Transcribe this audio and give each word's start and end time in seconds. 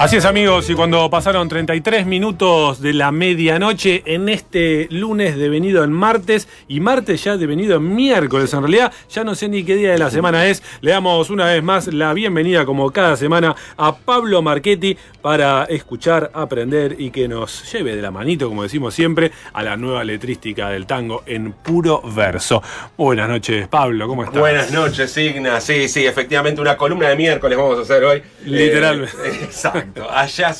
Así 0.00 0.14
es 0.14 0.24
amigos, 0.24 0.70
y 0.70 0.74
cuando 0.74 1.10
pasaron 1.10 1.48
33 1.48 2.06
minutos 2.06 2.80
de 2.80 2.92
la 2.92 3.10
medianoche 3.10 4.04
en 4.06 4.28
este 4.28 4.86
lunes 4.92 5.36
devenido 5.36 5.82
en 5.82 5.90
martes 5.90 6.46
y 6.68 6.78
martes 6.78 7.24
ya 7.24 7.36
devenido 7.36 7.78
en 7.78 7.96
miércoles, 7.96 8.54
en 8.54 8.60
realidad 8.60 8.92
ya 9.10 9.24
no 9.24 9.34
sé 9.34 9.48
ni 9.48 9.64
qué 9.64 9.74
día 9.74 9.90
de 9.90 9.98
la 9.98 10.08
semana 10.08 10.46
es, 10.46 10.62
le 10.82 10.92
damos 10.92 11.30
una 11.30 11.46
vez 11.46 11.64
más 11.64 11.92
la 11.92 12.12
bienvenida 12.12 12.64
como 12.64 12.92
cada 12.92 13.16
semana 13.16 13.56
a 13.76 13.96
Pablo 13.96 14.40
Marchetti 14.40 14.96
para 15.20 15.64
escuchar, 15.64 16.30
aprender 16.32 16.94
y 16.96 17.10
que 17.10 17.26
nos 17.26 17.70
lleve 17.72 17.96
de 17.96 18.02
la 18.02 18.12
manito, 18.12 18.48
como 18.48 18.62
decimos 18.62 18.94
siempre, 18.94 19.32
a 19.52 19.64
la 19.64 19.76
nueva 19.76 20.04
letrística 20.04 20.70
del 20.70 20.86
tango 20.86 21.24
en 21.26 21.50
puro 21.54 22.02
verso. 22.02 22.62
Buenas 22.96 23.28
noches 23.28 23.66
Pablo, 23.66 24.06
¿cómo 24.06 24.22
estás? 24.22 24.38
Buenas 24.38 24.70
noches 24.70 25.10
Signa, 25.10 25.60
sí, 25.60 25.88
sí, 25.88 26.06
efectivamente 26.06 26.60
una 26.60 26.76
columna 26.76 27.08
de 27.08 27.16
miércoles 27.16 27.58
vamos 27.58 27.80
a 27.80 27.82
hacer 27.82 28.04
hoy. 28.04 28.22
Literalmente. 28.44 29.16
Eh, 29.24 29.40
exacto 29.42 29.87
allá, 30.10 30.54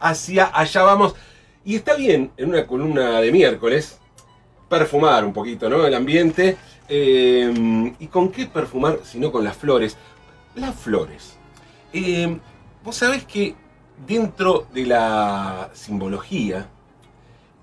hacia 0.00 0.50
allá 0.58 0.82
vamos. 0.82 1.14
Y 1.64 1.76
está 1.76 1.94
bien 1.94 2.30
en 2.36 2.50
una 2.50 2.66
columna 2.66 3.20
de 3.20 3.32
miércoles 3.32 3.98
perfumar 4.68 5.24
un 5.24 5.32
poquito, 5.32 5.68
¿no? 5.68 5.86
El 5.86 5.94
ambiente. 5.94 6.56
Eh, 6.88 7.94
¿Y 7.98 8.06
con 8.06 8.30
qué 8.30 8.46
perfumar 8.46 9.00
si 9.04 9.18
no 9.18 9.32
con 9.32 9.44
las 9.44 9.56
flores? 9.56 9.96
Las 10.54 10.74
flores. 10.74 11.36
Eh, 11.92 12.38
vos 12.84 12.96
sabés 12.96 13.24
que 13.24 13.54
dentro 14.06 14.66
de 14.72 14.86
la 14.86 15.70
simbología, 15.72 16.68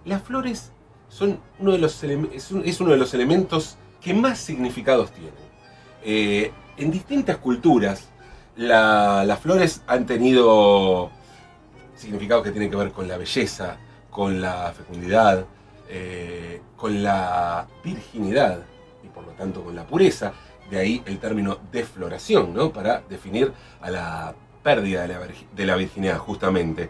las 0.03 0.21
flores 0.21 0.71
son 1.09 1.39
uno 1.59 1.71
de 1.71 1.77
los 1.77 2.03
es, 2.03 2.51
uno 2.81 2.91
de 2.91 2.97
los 2.97 3.13
elementos 3.13 3.77
que 4.01 4.13
más 4.13 4.39
significados 4.39 5.11
tienen. 5.11 5.33
Eh, 6.03 6.51
en 6.77 6.91
distintas 6.91 7.37
culturas, 7.37 8.09
las 8.55 9.39
flores 9.39 9.81
han 9.87 10.05
tenido 10.05 11.09
significados 11.95 12.43
que 12.43 12.51
tienen 12.51 12.69
que 12.69 12.77
ver 12.77 12.91
con 12.91 13.07
la 13.07 13.17
belleza, 13.17 13.77
con 14.09 14.41
la 14.41 14.73
fecundidad, 14.75 15.45
eh, 15.89 16.61
con 16.75 17.03
la 17.03 17.67
virginidad 17.83 18.59
y 19.03 19.07
por 19.07 19.25
lo 19.25 19.31
tanto 19.31 19.63
con 19.63 19.75
la 19.75 19.85
pureza. 19.85 20.33
De 20.69 20.79
ahí 20.79 21.03
el 21.05 21.19
término 21.19 21.59
defloración, 21.71 22.53
¿no? 22.53 22.71
Para 22.71 23.01
definir 23.07 23.51
a 23.81 23.91
la 23.91 24.35
pérdida 24.63 25.03
de 25.55 25.65
la, 25.65 25.75
virginidad, 25.75 26.17
justamente. 26.17 26.89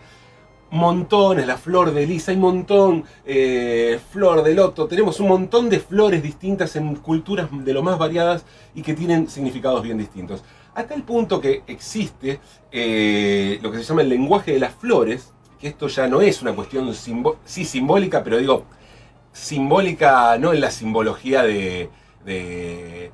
Montones, 0.72 1.45
la 1.45 1.57
flor 1.57 1.94
de 1.94 2.07
lisa, 2.07 2.31
hay 2.31 2.38
montón, 2.38 3.03
eh, 3.25 4.00
flor 4.11 4.44
de 4.44 4.53
loto, 4.55 4.88
tenemos 4.88 5.19
un 5.19 5.27
montón 5.27 5.69
de 5.69 5.79
flores 5.79 6.23
distintas 6.23 6.75
en 6.77 6.95
culturas 6.95 7.50
de 7.52 7.73
lo 7.73 7.83
más 7.83 7.97
variadas 7.97 8.45
y 8.73 8.81
que 8.81 8.94
tienen 8.94 9.27
significados 9.27 9.83
bien 9.83 9.97
distintos. 9.97 10.41
Hasta 10.76 10.94
el 10.94 11.04
punto 11.04 11.40
que 11.40 11.64
existe 11.68 12.42
eh, 12.70 13.59
lo 13.62 13.72
que 13.72 13.78
se 13.78 13.86
llama 13.86 14.02
el 14.02 14.09
lenguaje 14.09 14.52
de 14.52 14.59
las 14.59 14.76
flores, 14.76 15.31
que 15.58 15.70
esto 15.70 15.88
ya 15.88 16.08
no 16.08 16.20
es 16.20 16.42
una 16.42 16.54
cuestión 16.54 16.94
sí 16.94 17.64
simbólica, 17.64 18.26
pero 18.26 18.38
digo, 18.38 18.66
simbólica 19.31 20.38
no 20.38 20.53
en 20.53 20.59
la 20.59 20.72
simbología 20.72 21.44
de, 21.44 21.90
de, 22.26 23.12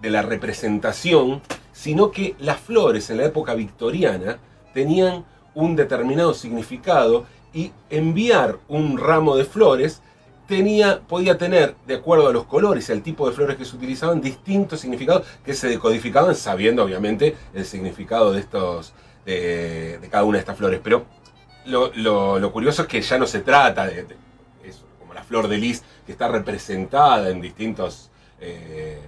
la 0.00 0.22
representación, 0.22 1.42
sino 1.72 2.12
que 2.12 2.36
las 2.38 2.60
flores 2.60 3.10
en 3.10 3.16
la 3.16 3.24
época 3.24 3.54
victoriana 3.54 4.38
tenían 4.72 5.24
un 5.54 5.74
determinado 5.74 6.34
significado 6.34 7.26
y 7.52 7.72
enviar 7.90 8.58
un 8.68 8.96
ramo 8.96 9.36
de 9.36 9.44
flores 9.44 10.02
podía 11.08 11.38
tener, 11.38 11.74
de 11.86 11.94
acuerdo 11.94 12.28
a 12.28 12.32
los 12.32 12.44
colores 12.44 12.88
y 12.88 12.92
al 12.92 13.02
tipo 13.02 13.28
de 13.28 13.34
flores 13.34 13.56
que 13.56 13.64
se 13.64 13.76
utilizaban, 13.76 14.20
distintos 14.20 14.80
significados 14.80 15.26
que 15.44 15.54
se 15.54 15.68
decodificaban 15.68 16.34
sabiendo, 16.34 16.84
obviamente, 16.84 17.36
el 17.54 17.64
significado 17.64 18.32
de 18.32 18.40
estos, 18.40 18.92
de, 19.24 19.98
cada 20.10 20.24
una 20.24 20.38
de 20.38 20.40
estas 20.40 20.56
flores. 20.56 20.80
Pero 20.82 21.06
lo, 21.66 22.52
curioso 22.52 22.82
es 22.82 22.88
que 22.88 23.00
ya 23.00 23.18
no 23.18 23.26
se 23.26 23.40
trata 23.40 23.86
de, 23.86 24.06
eso, 24.64 24.84
como 24.98 25.14
la 25.14 25.22
flor 25.22 25.48
de 25.48 25.58
lis, 25.58 25.82
que 26.06 26.12
está 26.12 26.28
representada 26.28 27.30
en 27.30 27.40
distintos 27.40 28.10
eh, 28.40 29.00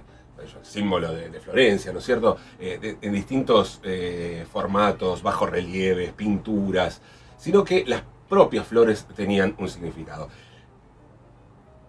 símbolos 0.63 1.15
de, 1.15 1.39
Florencia, 1.39 1.91
¿no 1.91 1.99
es 1.99 2.05
cierto? 2.05 2.37
Eh, 2.59 2.97
en 3.01 3.13
distintos 3.13 3.79
eh, 3.83 4.45
formatos, 4.51 5.21
bajos 5.21 5.49
relieves, 5.49 6.11
pinturas, 6.13 7.01
sino 7.37 7.63
que 7.63 7.83
las 7.85 8.03
propias 8.27 8.67
flores 8.67 9.05
tenían 9.15 9.55
un 9.59 9.69
significado. 9.69 10.29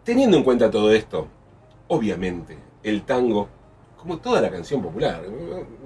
Teniendo 0.07 0.37
en 0.37 0.45
cuenta 0.45 0.71
todo 0.71 0.93
esto, 0.93 1.27
obviamente, 1.89 2.57
el 2.85 3.03
tango, 3.03 3.49
como 3.97 4.19
toda 4.19 4.41
la 4.41 4.53
canción 4.53 4.81
popular, 4.81 5.21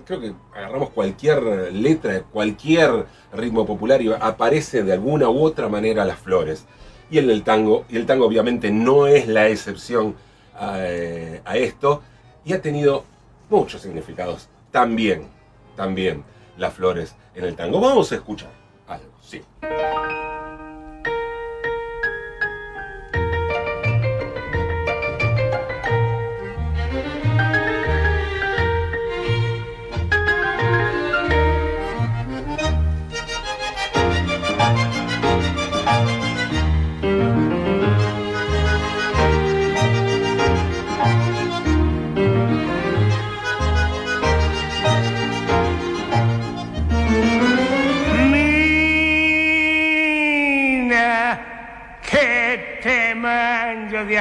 creo 0.04 0.20
que 0.20 0.34
agarramos 0.54 0.90
cualquier 0.90 1.72
letra, 1.72 2.24
cualquier 2.24 3.06
ritmo 3.32 3.64
popular 3.64 4.02
y 4.02 4.12
aparece 4.12 4.82
de 4.82 4.92
alguna 4.92 5.30
u 5.30 5.40
otra 5.42 5.70
manera 5.70 6.04
las 6.04 6.18
flores. 6.18 6.66
Y 7.10 7.16
el 7.16 7.42
tango, 7.42 7.86
y 7.88 7.96
el 7.96 8.04
tango 8.04 8.26
obviamente 8.26 8.70
no 8.70 9.06
es 9.06 9.26
la 9.26 9.48
excepción 9.48 10.14
a, 10.54 10.80
eh, 10.80 11.40
a 11.46 11.56
esto, 11.56 12.02
y 12.44 12.52
ha 12.52 12.60
tenido 12.60 13.04
muchos 13.48 13.80
significados 13.80 14.50
también, 14.70 15.28
también 15.76 16.24
las 16.58 16.74
flores 16.74 17.16
en 17.34 17.44
el 17.44 17.56
tango. 17.56 17.80
Vamos 17.80 18.12
a 18.12 18.16
escuchar 18.16 18.50
algo, 18.86 19.14
sí. 19.22 19.40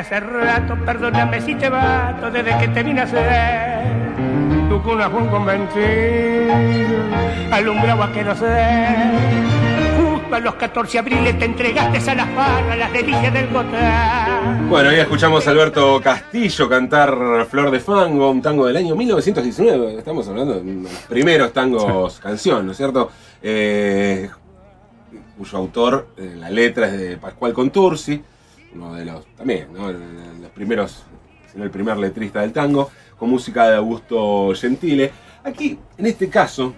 Hace 0.10 0.22
rato, 0.22 0.76
perdóname 0.86 1.40
si 1.40 1.54
te 1.54 1.70
bato 1.70 2.32
desde 2.32 2.58
que 2.58 2.68
te 2.70 2.82
vine 2.82 3.02
a 3.02 3.04
hacer. 3.04 4.68
Tu 4.68 4.82
cuna 4.82 5.08
fue 5.08 5.22
un 5.22 5.28
convencido, 5.28 6.54
alumbraba 7.52 8.12
que 8.12 8.24
no 8.24 8.36
sé. 8.36 8.66
Justo 10.02 10.36
a 10.36 10.40
los 10.40 10.56
14 10.56 10.98
abriles 10.98 11.38
te 11.38 11.46
entregaste 11.46 12.10
a 12.10 12.16
las 12.16 12.36
barras, 12.36 12.78
las 12.80 12.92
delicias 12.92 13.32
del 13.32 13.50
gotán. 13.50 14.68
Bueno, 14.68 14.90
ahí 14.90 15.00
escuchamos 15.00 15.48
a 15.48 15.52
Alberto 15.52 16.02
Castillo 16.02 16.68
cantar 16.68 17.46
Flor 17.48 17.70
de 17.70 17.80
Fango, 17.80 18.32
un 18.32 18.42
tango 18.42 18.66
del 18.66 18.78
año 18.78 18.96
1919. 18.96 20.00
Estamos 20.00 20.28
hablando 20.28 20.56
de 20.56 20.74
los 20.74 20.92
primeros 21.08 21.54
tangos 21.54 22.20
canción, 22.20 22.66
¿no 22.66 22.72
es 22.72 22.78
cierto? 22.78 23.12
Eh, 23.44 24.28
cuyo 25.38 25.58
autor, 25.60 26.08
eh, 26.18 26.34
la 26.36 26.50
letra 26.50 26.88
es 26.88 26.98
de 26.98 27.18
Pascual 27.18 27.54
Contursi 27.54 28.24
uno 28.74 28.94
de 28.94 29.06
los, 29.06 29.26
también, 29.36 29.68
¿no? 29.74 29.92
los 29.92 30.52
primeros, 30.54 31.04
sino 31.52 31.64
el 31.64 31.72
primer 31.72 31.98
letrista 31.98 32.42
del 32.42 32.54
tango, 32.54 32.90
con 33.18 33.30
música 33.30 33.70
de 33.70 33.76
Augusto 33.76 34.52
Gentile. 34.56 35.12
Aquí, 35.44 35.78
en 35.98 36.06
este 36.06 36.30
caso, 36.30 36.74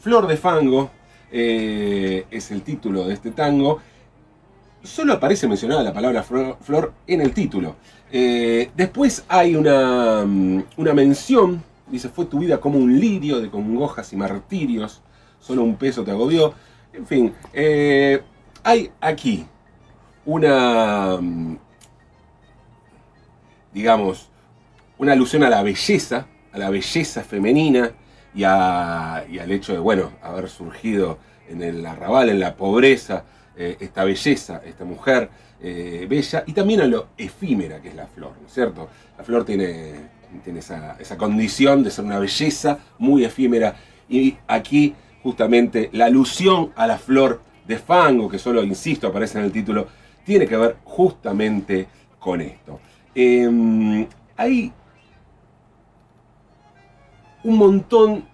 Flor 0.00 0.26
de 0.26 0.36
Fango 0.36 0.90
eh, 1.30 2.26
es 2.30 2.50
el 2.50 2.62
título 2.62 3.06
de 3.06 3.14
este 3.14 3.30
tango. 3.30 3.80
Solo 4.82 5.12
aparece 5.12 5.46
mencionada 5.46 5.82
la 5.82 5.92
palabra 5.92 6.22
flor, 6.22 6.92
en 7.06 7.20
el 7.20 7.32
título. 7.32 7.76
Eh, 8.10 8.70
después 8.74 9.24
hay 9.28 9.54
una, 9.54 10.24
mm, 10.24 10.64
una 10.78 10.94
mención, 10.94 11.62
dice, 11.88 12.08
fue 12.08 12.24
tu 12.24 12.38
vida 12.38 12.58
como 12.58 12.78
un 12.78 12.98
lirio 12.98 13.40
de 13.40 13.50
congojas 13.50 14.12
y 14.12 14.16
martirios, 14.16 15.02
solo 15.38 15.62
un 15.62 15.76
peso 15.76 16.02
te 16.02 16.10
agobió. 16.10 16.54
En 16.92 17.06
fin, 17.06 17.32
eh, 17.52 18.22
hay 18.64 18.90
aquí 19.00 19.46
una, 20.30 21.16
mm, 21.20 21.58
digamos, 23.72 24.28
una 24.98 25.12
alusión 25.12 25.42
a 25.42 25.50
la 25.50 25.62
belleza, 25.62 26.26
a 26.52 26.58
la 26.58 26.70
belleza 26.70 27.24
femenina 27.24 27.90
y, 28.32 28.44
al 28.44 29.50
hecho 29.50 29.72
de, 29.72 29.80
bueno, 29.80 30.12
haber 30.22 30.48
surgido 30.48 31.18
en 31.48 31.62
el 31.62 31.84
arrabal, 31.84 32.28
en 32.28 32.38
la 32.38 32.54
pobreza, 32.54 33.24
eh, 33.56 33.76
esta 33.80 34.04
belleza, 34.04 34.62
esta 34.64 34.84
mujer 34.84 35.30
eh, 35.60 36.06
bella, 36.08 36.44
y 36.46 36.52
también 36.52 36.80
a 36.82 36.86
lo 36.86 37.08
efímera 37.18 37.82
que 37.82 37.88
es 37.88 37.96
la 37.96 38.06
flor, 38.06 38.32
¿no 38.40 38.46
es 38.46 38.54
cierto? 38.54 38.88
La 39.18 39.24
flor 39.24 39.44
tiene, 39.44 39.94
tiene 40.44 40.60
esa, 40.60 40.96
esa 41.00 41.16
condición 41.16 41.82
de 41.82 41.90
ser 41.90 42.04
una 42.04 42.20
belleza 42.20 42.78
muy 42.98 43.24
efímera, 43.24 43.74
y 44.08 44.36
aquí 44.46 44.94
justamente 45.24 45.90
la 45.92 46.04
alusión 46.04 46.72
a 46.76 46.86
la 46.86 46.98
flor 46.98 47.40
de 47.66 47.78
fango, 47.78 48.28
que 48.28 48.38
solo, 48.38 48.62
insisto, 48.62 49.08
aparece 49.08 49.38
en 49.38 49.44
el 49.46 49.52
título, 49.52 49.88
tiene 50.24 50.46
que 50.46 50.56
ver 50.56 50.76
justamente 50.84 51.88
con 52.18 52.40
esto. 52.40 52.80
Em, 53.14 54.06
hay 54.36 54.72
un 57.42 57.56
montón 57.56 58.24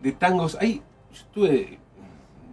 de 0.00 0.12
tangos. 0.12 0.56
Ahí 0.60 0.82
yo 1.10 1.16
estuve 1.16 1.78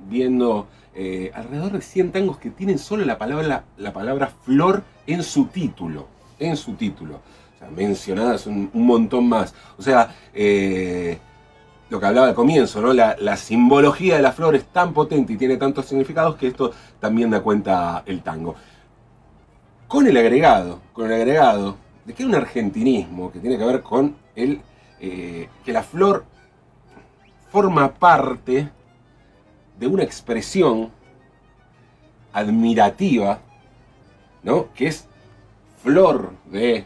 viendo 0.10 0.68
eh, 0.96 1.32
alrededor 1.34 1.74
de 1.74 1.82
100 1.82 2.12
tangos 2.12 2.38
que 2.38 2.50
tienen 2.50 2.80
solo 2.80 3.06
la 3.06 3.18
palabra, 3.18 3.66
la 3.78 3.94
palabra 3.94 4.28
flor 4.28 4.84
en 5.06 5.24
su 5.24 5.46
título. 5.46 6.08
En 6.40 6.56
su 6.56 6.74
título. 6.74 7.22
O 7.56 7.60
sea, 7.60 7.70
mencionadas 7.70 8.48
un, 8.48 8.70
un 8.74 8.86
montón 8.86 9.28
más. 9.28 9.54
O 9.78 9.82
sea, 9.82 10.16
eh, 10.34 11.20
lo 11.90 12.00
que 12.00 12.06
hablaba 12.06 12.28
al 12.28 12.36
comienzo, 12.36 12.82
¿no? 12.82 12.94
La, 12.94 13.38
simbología 13.38 14.18
de 14.18 14.22
la 14.22 14.32
flor 14.32 14.56
es 14.56 14.66
tan 14.66 14.94
potente 14.94 15.34
y 15.34 15.38
tiene 15.38 15.58
tantos 15.58 15.86
significados 15.86 16.36
que 16.36 16.48
esto 16.48 16.72
también 17.00 17.30
da 17.32 17.42
cuenta 17.42 18.04
el 18.06 18.22
tango. 18.22 18.56
Con 19.88 20.06
el 20.06 20.16
agregado, 20.18 20.82
con 20.94 21.08
el 21.08 21.14
agregado 21.14 21.78
de 22.06 22.14
que 22.14 22.24
hay 22.24 22.30
un 22.30 22.36
argentinismo 22.36 23.32
que 23.32 23.40
tiene 23.40 23.58
que 23.58 23.66
ver 23.66 23.82
con 23.82 24.16
el, 24.36 24.62
eh, 25.00 25.50
que 25.66 25.74
la 25.74 25.82
flor 25.82 26.26
forma 27.52 27.92
parte 27.92 28.70
de 29.80 29.88
una 29.88 30.04
expresión 30.04 30.92
admirativa, 32.32 33.40
¿no? 34.44 34.72
Que 34.74 34.88
es 34.88 35.08
flor 35.82 36.34
de 36.46 36.86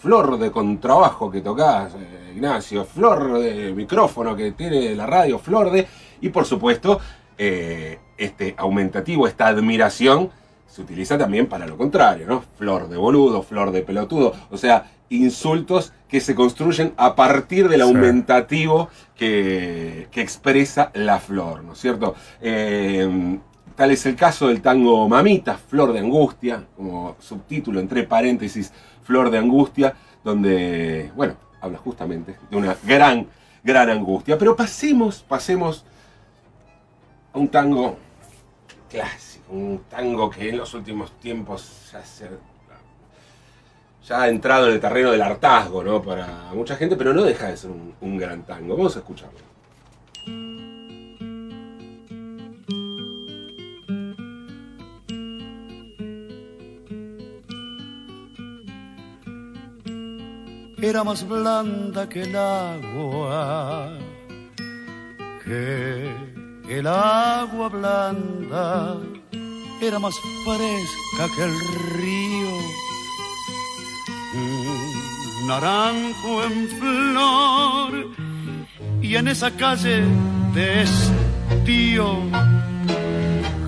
flor 0.00 0.38
de 0.38 0.50
contrabajo 0.50 1.30
que 1.30 1.42
tocas, 1.42 1.94
eh, 1.94 2.32
Ignacio, 2.34 2.84
flor 2.84 3.38
de 3.38 3.72
micrófono 3.74 4.34
que 4.34 4.52
tiene 4.52 4.94
la 4.94 5.06
radio, 5.06 5.38
flor 5.38 5.70
de... 5.70 5.86
Y 6.22 6.30
por 6.30 6.46
supuesto, 6.46 7.00
eh, 7.36 7.98
este 8.16 8.54
aumentativo, 8.56 9.26
esta 9.26 9.48
admiración, 9.48 10.30
se 10.66 10.82
utiliza 10.82 11.18
también 11.18 11.46
para 11.46 11.66
lo 11.66 11.76
contrario, 11.76 12.26
¿no? 12.26 12.42
Flor 12.56 12.88
de 12.88 12.96
boludo, 12.96 13.42
flor 13.42 13.72
de 13.72 13.82
pelotudo, 13.82 14.32
o 14.50 14.56
sea, 14.56 14.90
insultos 15.10 15.92
que 16.08 16.20
se 16.20 16.34
construyen 16.34 16.94
a 16.96 17.14
partir 17.16 17.68
del 17.68 17.82
aumentativo 17.82 18.88
que, 19.16 20.06
que, 20.12 20.20
expresa 20.20 20.92
la 20.94 21.18
flor, 21.18 21.64
¿no 21.64 21.72
es 21.72 21.80
cierto? 21.80 22.14
Eh, 22.40 23.38
tal 23.80 23.90
es 23.90 24.04
el 24.04 24.14
caso 24.14 24.48
del 24.48 24.60
tango 24.60 25.08
Mamita, 25.08 25.56
Flor 25.56 25.94
de 25.94 26.00
Angustia, 26.00 26.66
como 26.76 27.16
subtítulo 27.18 27.80
entre 27.80 28.02
paréntesis, 28.02 28.72
Flor 29.02 29.30
de 29.30 29.38
Angustia, 29.38 29.94
donde, 30.22 31.10
bueno, 31.14 31.34
habla 31.60 31.78
justamente 31.78 32.36
de 32.50 32.56
una 32.56 32.76
gran, 32.82 33.26
gran 33.62 33.90
angustia. 33.90 34.38
Pero 34.38 34.56
pasemos, 34.56 35.24
pasemos 35.26 35.84
a 37.32 37.38
un 37.38 37.48
tango 37.48 37.96
clásico, 38.88 39.52
un 39.52 39.82
tango 39.88 40.30
que 40.30 40.48
en 40.48 40.58
los 40.58 40.74
últimos 40.74 41.12
tiempos 41.18 41.90
ya, 41.92 42.02
ya 44.06 44.22
ha 44.22 44.28
entrado 44.28 44.68
en 44.68 44.74
el 44.74 44.80
terreno 44.80 45.12
del 45.12 45.22
hartazgo, 45.22 45.82
¿no? 45.84 46.02
Para 46.02 46.50
mucha 46.54 46.76
gente, 46.76 46.96
pero 46.96 47.12
no 47.12 47.22
deja 47.22 47.46
de 47.46 47.56
ser 47.56 47.70
un, 47.70 47.94
un 48.00 48.16
gran 48.16 48.42
tango. 48.42 48.76
Vamos 48.76 48.96
a 48.96 49.00
escucharlo. 49.00 49.38
Era 60.82 61.04
más 61.04 61.28
blanda 61.28 62.08
que 62.08 62.22
el 62.22 62.34
agua, 62.34 63.92
que 65.44 66.10
el 66.68 66.86
agua 66.86 67.68
blanda 67.68 68.96
era 69.82 69.98
más 69.98 70.14
fresca 70.44 71.28
que 71.36 71.44
el 71.44 71.52
río. 71.98 72.48
Un 74.32 75.48
naranjo 75.48 76.44
en 76.44 76.68
flor 76.78 77.92
y 79.02 79.16
en 79.16 79.26
esa 79.28 79.50
calle 79.50 80.02
de 80.54 80.82
estío, 80.82 82.22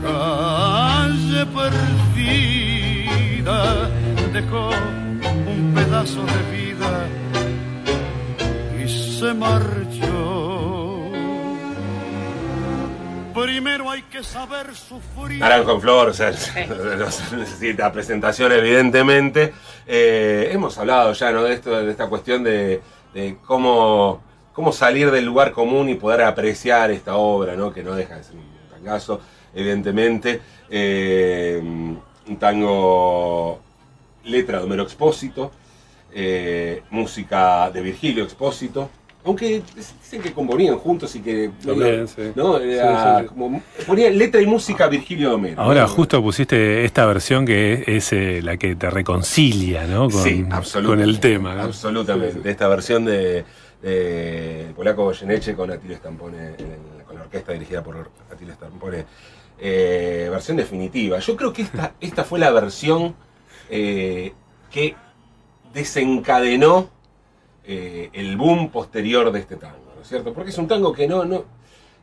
calle 0.02 1.44
perdida, 1.46 3.58
dejó 4.32 4.70
un 4.70 5.72
pedazo 5.74 6.24
de 6.24 6.42
vida 6.56 6.71
y 8.82 8.88
se 8.88 9.34
marchó. 9.34 11.10
Primero 13.34 13.90
hay 13.90 14.02
que 14.02 14.22
saber 14.22 14.74
sufrir. 14.74 15.40
Naranjo 15.40 15.72
en 15.72 15.80
flor, 15.80 16.08
o 16.08 16.14
sea, 16.14 16.32
no 16.68 17.36
necesita 17.36 17.90
presentación 17.92 18.52
evidentemente. 18.52 19.52
Eh, 19.86 20.50
hemos 20.52 20.76
hablado 20.78 21.12
ya 21.12 21.32
¿no? 21.32 21.44
de 21.44 21.54
esto, 21.54 21.82
de 21.82 21.90
esta 21.90 22.08
cuestión 22.08 22.44
de, 22.44 22.82
de, 23.14 23.36
cómo, 23.46 24.22
cómo 24.52 24.72
salir 24.72 25.10
del 25.10 25.24
lugar 25.24 25.52
común 25.52 25.88
y 25.88 25.94
poder 25.94 26.22
apreciar 26.22 26.90
esta 26.90 27.16
obra, 27.16 27.56
¿no? 27.56 27.72
que 27.72 27.82
no 27.82 27.94
deja 27.94 28.16
de 28.16 28.24
ser 28.24 28.36
un 28.36 28.70
tangazo, 28.70 29.20
evidentemente. 29.54 30.40
Eh, 30.68 31.60
un 32.26 32.36
tango 32.38 33.60
letra 34.24 34.58
de 34.58 34.64
Homero 34.64 34.84
Expósito, 34.84 35.50
eh, 36.14 36.82
música 36.90 37.70
de 37.70 37.80
Virgilio 37.80 38.24
Expósito, 38.24 38.90
aunque 39.24 39.62
dicen 39.76 40.20
que 40.20 40.32
componían 40.32 40.76
juntos 40.78 41.14
y 41.14 41.20
que 41.20 41.50
También, 41.64 42.08
sí. 42.08 42.32
¿no? 42.34 42.58
Era 42.58 42.88
Sí, 42.88 43.18
sí, 43.18 43.20
sí. 43.22 43.26
como 43.28 43.62
ponía 43.86 44.10
letra 44.10 44.40
y 44.42 44.46
música 44.46 44.88
Virgilio 44.88 45.28
de 45.28 45.34
Homero. 45.36 45.62
Ahora 45.62 45.82
¿no? 45.82 45.88
justo 45.88 46.20
pusiste 46.20 46.84
esta 46.84 47.06
versión 47.06 47.46
que 47.46 47.74
es, 47.74 47.88
es, 47.88 48.12
eh, 48.12 48.40
la 48.42 48.56
que 48.56 48.74
te 48.74 48.90
reconcilia, 48.90 49.86
¿no? 49.86 50.10
Con, 50.10 50.22
sí, 50.24 50.44
con 50.84 51.00
el 51.00 51.20
tema. 51.20 51.54
¿no? 51.54 51.62
Absolutamente. 51.62 52.32
Sí, 52.34 52.40
sí. 52.42 52.48
Esta 52.48 52.66
versión 52.68 53.04
de, 53.04 53.44
de 53.80 54.72
Polaco 54.74 55.04
Goyeneche 55.04 55.54
con 55.54 55.70
Atilio 55.70 55.96
Stampone, 55.96 56.48
en- 56.58 57.02
con 57.06 57.14
la 57.16 57.22
orquesta 57.22 57.52
dirigida 57.52 57.82
por 57.82 58.10
Atilio 58.32 58.54
Stampone. 58.54 59.04
eh, 59.60 60.26
versión 60.30 60.56
definitiva. 60.56 61.20
Yo 61.20 61.36
creo 61.36 61.52
que 61.52 61.62
esta, 61.62 61.92
esta 62.00 62.24
fue 62.24 62.40
la 62.40 62.50
versión 62.50 63.14
eh, 63.70 64.32
que 64.70 64.96
desencadenó 65.72 66.88
eh, 67.64 68.10
el 68.12 68.36
boom 68.36 68.70
posterior 68.70 69.30
de 69.32 69.40
este 69.40 69.56
tango, 69.56 69.92
¿no 69.96 70.02
es 70.02 70.08
cierto? 70.08 70.32
Porque 70.32 70.50
es 70.50 70.58
un 70.58 70.68
tango 70.68 70.92
que 70.92 71.06
no, 71.06 71.24
no, 71.24 71.44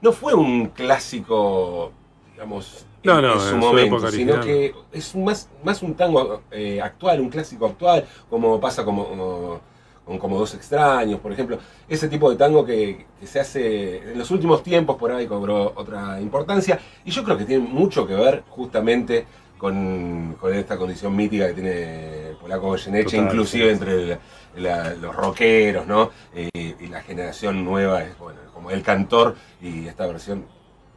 no 0.02 0.12
fue 0.14 0.34
un 0.34 0.68
clásico, 0.68 1.92
digamos, 2.34 2.86
en, 3.04 3.10
No, 3.12 3.22
no, 3.22 3.34
en 3.34 3.40
su 3.40 3.46
en 3.46 3.50
su 3.52 3.58
momento, 3.58 4.12
sino 4.12 4.34
que 4.46 4.76
es 4.92 5.16
más, 5.16 5.50
más 5.64 5.82
un 5.84 5.96
tango 5.96 6.42
eh, 6.52 6.82
actual, 6.82 7.20
un 7.20 7.30
clásico 7.30 7.66
actual, 7.66 8.06
como 8.30 8.60
pasa 8.60 8.84
como, 8.86 9.06
como- 9.08 9.62
con 10.06 10.18
Como 10.18 10.40
Dos 10.40 10.56
Extraños, 10.56 11.20
por 11.20 11.32
ejemplo. 11.32 11.60
Ese 11.88 12.08
tipo 12.08 12.32
de 12.32 12.36
tango 12.36 12.66
que, 12.66 13.06
que 13.20 13.28
se 13.28 13.40
hace 13.40 13.98
en 14.12 14.18
los 14.18 14.32
últimos 14.32 14.64
tiempos, 14.64 14.96
por 14.98 15.12
ahí 15.12 15.28
cobró 15.28 15.72
otra 15.76 16.20
importancia, 16.20 16.80
y 17.06 17.12
yo 17.12 17.24
creo 17.24 17.38
que 17.38 17.46
tiene 17.46 17.64
mucho 17.68 18.08
que 18.08 18.16
ver 18.16 18.44
justamente 18.50 19.28
con, 19.60 20.36
con 20.40 20.52
esta 20.56 20.78
condición 20.78 21.16
mítica 21.16 21.46
que 21.50 21.54
tiene 21.54 22.19
Polaco 22.50 22.68
Goyeneche, 22.70 23.18
inclusive 23.18 23.66
sí, 23.66 23.70
entre 23.72 24.20
la- 24.56 24.94
los 24.96 25.16
rockeros, 25.16 25.86
¿no? 25.86 26.10
Eh, 26.34 26.50
y 26.80 26.88
la 26.88 27.02
generación 27.02 27.64
nueva, 27.64 28.04
es 28.04 28.18
bueno, 28.18 28.40
como 28.54 28.72
el 28.72 28.82
cantor, 28.82 29.36
y 29.62 29.88
esta 29.88 30.08
versión, 30.08 30.46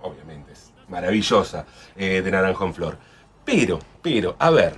obviamente, 0.01 0.53
es 0.53 0.73
maravillosa, 0.89 1.67
eh, 1.97 2.23
de 2.23 2.31
Naranjo 2.31 2.65
en 2.65 2.75
Flor. 2.75 2.97
Pero, 3.45 3.79
pero, 4.01 4.35
a 4.39 4.51
ver, 4.51 4.77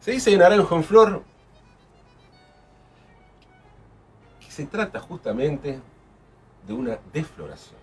se 0.00 0.12
dice 0.12 0.30
de 0.30 0.36
Naranjo 0.38 0.76
en 0.76 0.84
Flor 0.84 1.24
que 4.38 4.50
se 4.52 4.66
trata 4.66 5.00
justamente 5.00 5.80
de 6.68 6.72
una 6.72 6.98
defloración, 7.12 7.80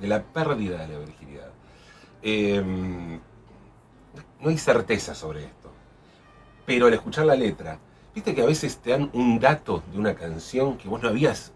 de 0.00 0.08
la 0.08 0.22
pérdida 0.22 0.78
de 0.86 0.92
la 0.92 0.98
virginidad. 0.98 1.50
Eh, 2.22 2.60
no 4.40 4.48
hay 4.48 4.58
certeza 4.58 5.14
sobre 5.14 5.44
esto, 5.44 5.63
pero 6.66 6.86
al 6.86 6.94
escuchar 6.94 7.26
la 7.26 7.34
letra, 7.34 7.78
viste 8.14 8.34
que 8.34 8.42
a 8.42 8.46
veces 8.46 8.78
te 8.78 8.90
dan 8.90 9.10
un 9.12 9.38
dato 9.40 9.82
de 9.92 9.98
una 9.98 10.14
canción 10.14 10.76
que 10.78 10.88
vos 10.88 11.02
no 11.02 11.08
habías 11.08 11.52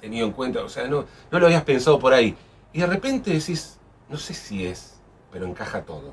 tenido 0.00 0.26
en 0.26 0.32
cuenta, 0.32 0.62
o 0.62 0.68
sea, 0.68 0.86
no, 0.86 1.04
no 1.30 1.38
lo 1.38 1.46
habías 1.46 1.62
pensado 1.64 1.98
por 1.98 2.12
ahí, 2.12 2.36
y 2.72 2.80
de 2.80 2.86
repente 2.86 3.30
decís, 3.32 3.78
no 4.08 4.18
sé 4.18 4.34
si 4.34 4.66
es, 4.66 5.00
pero 5.32 5.46
encaja 5.46 5.82
todo. 5.82 6.12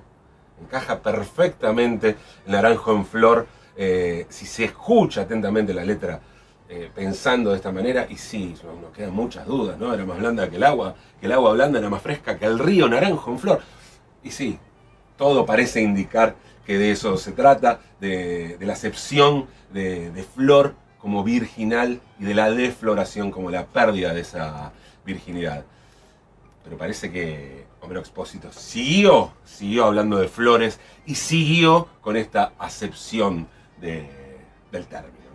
Encaja 0.61 1.01
perfectamente 1.01 2.15
el 2.45 2.51
naranjo 2.51 2.91
en 2.93 3.05
flor, 3.05 3.47
eh, 3.75 4.25
si 4.29 4.45
se 4.45 4.65
escucha 4.65 5.21
atentamente 5.21 5.73
la 5.73 5.83
letra 5.83 6.21
eh, 6.69 6.89
pensando 6.93 7.49
de 7.49 7.57
esta 7.57 7.71
manera, 7.71 8.07
y 8.09 8.15
sí, 8.17 8.55
no- 8.63 8.79
nos 8.79 8.91
quedan 8.91 9.13
muchas 9.13 9.45
dudas, 9.45 9.77
¿no? 9.77 9.93
Era 9.93 10.05
más 10.05 10.19
blanda 10.19 10.49
que 10.49 10.55
el 10.55 10.63
agua, 10.63 10.95
que 11.19 11.25
el 11.25 11.31
agua 11.33 11.51
blanda 11.53 11.79
era 11.79 11.89
más 11.89 12.01
fresca 12.01 12.37
que 12.37 12.45
el 12.45 12.59
río 12.59 12.87
naranjo 12.87 13.29
en 13.31 13.39
flor. 13.39 13.61
Y 14.23 14.31
sí, 14.31 14.57
todo 15.17 15.45
parece 15.45 15.81
indicar 15.81 16.35
que 16.65 16.77
de 16.77 16.91
eso 16.91 17.17
se 17.17 17.31
trata, 17.31 17.79
de, 17.99 18.57
la 18.59 18.73
acepción 18.73 19.47
de, 19.73 20.25
flor 20.35 20.75
como 20.99 21.23
virginal 21.23 22.01
y 22.19 22.25
de 22.25 22.33
la 22.35 22.51
defloración 22.51 23.31
como 23.31 23.49
la 23.49 23.65
pérdida 23.65 24.13
de 24.13 24.21
esa 24.21 24.71
virginidad. 25.05 25.65
Pero 26.63 26.77
parece 26.77 27.11
que 27.11 27.65
Homero 27.81 27.99
Expósito 27.99 28.51
siguió, 28.53 29.33
siguió 29.43 29.85
hablando 29.85 30.17
de 30.17 30.27
flores 30.27 30.79
y 31.07 31.15
siguió 31.15 31.87
con 32.01 32.17
esta 32.17 32.53
acepción 32.59 33.47
de- 33.79 34.07
del 34.71 34.85
término. 34.85 35.30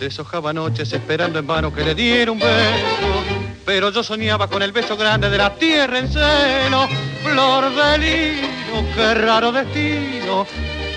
Deshojaba 0.00 0.54
noches 0.54 0.90
esperando 0.94 1.38
en 1.38 1.46
vano 1.46 1.74
que 1.74 1.84
le 1.84 1.94
diera 1.94 2.32
un 2.32 2.38
beso, 2.38 3.22
pero 3.66 3.90
yo 3.90 4.02
soñaba 4.02 4.48
con 4.48 4.62
el 4.62 4.72
beso 4.72 4.96
grande 4.96 5.28
de 5.28 5.36
la 5.36 5.54
tierra 5.54 5.98
en 5.98 6.10
seno. 6.10 6.88
Flor 7.22 7.74
de 7.74 7.98
lino, 7.98 8.94
qué 8.94 9.12
raro 9.12 9.52
destino, 9.52 10.46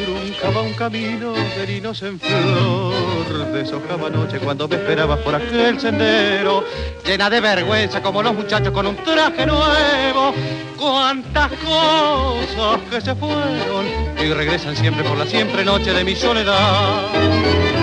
truncaba 0.01 0.61
un 0.61 0.73
camino 0.73 1.33
de 1.33 1.67
linos 1.67 2.01
en 2.01 2.17
flor. 2.17 3.51
Deshojaba 3.51 4.09
noche 4.09 4.39
cuando 4.39 4.69
me 4.69 4.77
esperabas 4.77 5.19
por 5.19 5.35
aquel 5.35 5.81
sendero, 5.81 6.63
llena 7.05 7.29
de 7.29 7.41
vergüenza 7.41 8.01
como 8.01 8.23
los 8.23 8.33
muchachos 8.33 8.71
con 8.71 8.87
un 8.87 8.95
traje 8.95 9.45
nuevo. 9.45 10.33
Cuántas 10.79 11.51
cosas 11.59 12.79
que 12.89 13.01
se 13.01 13.13
fueron 13.15 13.85
y 14.17 14.31
regresan 14.31 14.77
siempre 14.77 15.03
por 15.03 15.17
la 15.17 15.25
siempre 15.25 15.65
noche 15.65 15.91
de 15.91 16.05
mi 16.05 16.15
soledad. 16.15 17.82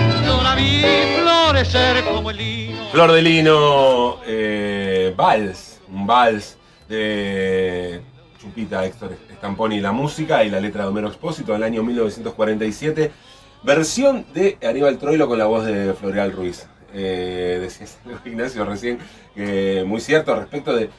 Como 2.05 2.29
el 2.31 2.37
lino. 2.37 2.89
Flor 2.91 3.11
de 3.11 3.21
Lino, 3.21 4.17
eh, 4.25 5.13
Vals, 5.15 5.81
un 5.89 6.07
vals 6.07 6.57
de 6.89 8.01
Chupita 8.39 8.85
Héctor 8.85 9.17
Stamponi, 9.37 9.79
la 9.79 9.91
música 9.91 10.43
y 10.43 10.49
la 10.49 10.59
letra 10.59 10.83
de 10.83 10.89
Homero 10.89 11.07
Expósito 11.07 11.53
del 11.53 11.63
año 11.63 11.83
1947, 11.83 13.11
versión 13.63 14.25
de 14.33 14.57
Aníbal 14.61 14.97
Troilo 14.97 15.27
con 15.27 15.37
la 15.37 15.45
voz 15.45 15.65
de 15.65 15.93
Floreal 15.93 16.31
Ruiz. 16.31 16.67
Eh, 16.93 17.59
decía 17.61 17.87
Ignacio 18.25 18.65
recién, 18.65 18.99
que 19.35 19.83
muy 19.85 20.01
cierto 20.01 20.35
respecto 20.35 20.75
de... 20.75 20.89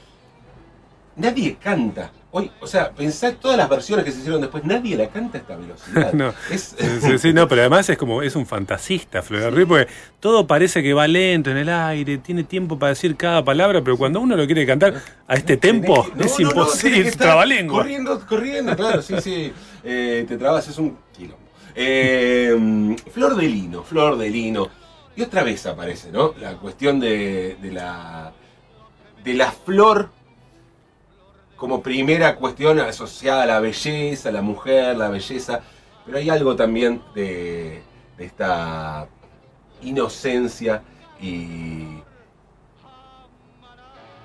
Nadie 1.16 1.56
canta. 1.56 2.10
Hoy, 2.34 2.50
o 2.60 2.66
sea, 2.66 2.90
pensá 2.92 3.30
todas 3.34 3.58
las 3.58 3.68
versiones 3.68 4.06
que 4.06 4.10
se 4.10 4.20
hicieron 4.20 4.40
después, 4.40 4.64
nadie 4.64 4.96
la 4.96 5.08
canta 5.08 5.36
a 5.36 5.40
esta 5.42 5.54
velocidad. 5.54 6.12
No. 6.14 6.32
Es- 6.50 6.74
Sí, 6.78 6.86
sí, 7.02 7.18
sí, 7.18 7.32
no, 7.34 7.46
pero 7.46 7.60
además 7.60 7.86
es 7.90 7.98
como, 7.98 8.22
es 8.22 8.34
un 8.36 8.46
fantasista, 8.46 9.20
Flor 9.20 9.52
Ruiz, 9.52 9.66
porque 9.66 9.86
todo 10.18 10.46
parece 10.46 10.82
que 10.82 10.94
va 10.94 11.06
lento 11.06 11.50
en 11.50 11.58
el 11.58 11.68
aire, 11.68 12.16
tiene 12.18 12.44
tiempo 12.44 12.78
para 12.78 12.90
decir 12.90 13.16
cada 13.16 13.44
palabra, 13.44 13.82
pero 13.84 13.98
cuando 13.98 14.18
uno 14.20 14.34
lo 14.34 14.46
quiere 14.46 14.64
cantar 14.64 14.94
a 15.28 15.34
este 15.34 15.58
tempo, 15.58 16.04
que- 16.16 16.24
es 16.24 16.38
no, 16.38 16.48
imposible, 16.48 17.08
es 17.08 17.16
trabalengua. 17.18 17.82
Corriendo, 17.82 18.26
corriendo, 18.26 18.74
claro, 18.76 19.02
sí, 19.02 19.14
sí. 19.20 19.52
Eh, 19.84 20.24
te 20.26 20.38
trabas, 20.38 20.66
es 20.68 20.78
un 20.78 20.96
quilombo. 21.14 21.36
Eh, 21.74 22.96
flor 23.12 23.36
de 23.36 23.42
lino, 23.46 23.82
flor 23.82 24.16
de 24.16 24.30
lino. 24.30 24.68
Y 25.14 25.20
otra 25.22 25.42
vez 25.42 25.66
aparece, 25.66 26.10
¿no? 26.10 26.32
La 26.40 26.54
cuestión 26.54 26.98
de, 26.98 27.56
de 27.60 27.72
la, 27.72 28.32
de 29.22 29.34
la 29.34 29.52
flor 29.52 30.08
como 31.62 31.80
primera 31.80 32.34
cuestión 32.34 32.80
asociada 32.80 33.44
a 33.44 33.46
la 33.46 33.60
belleza, 33.60 34.30
a 34.30 34.32
la 34.32 34.42
mujer, 34.42 34.96
la 34.96 35.08
belleza. 35.08 35.60
Pero 36.04 36.18
hay 36.18 36.28
algo 36.28 36.56
también 36.56 37.00
de, 37.14 37.82
esta 38.18 39.06
inocencia 39.80 40.82
y, 41.20 42.02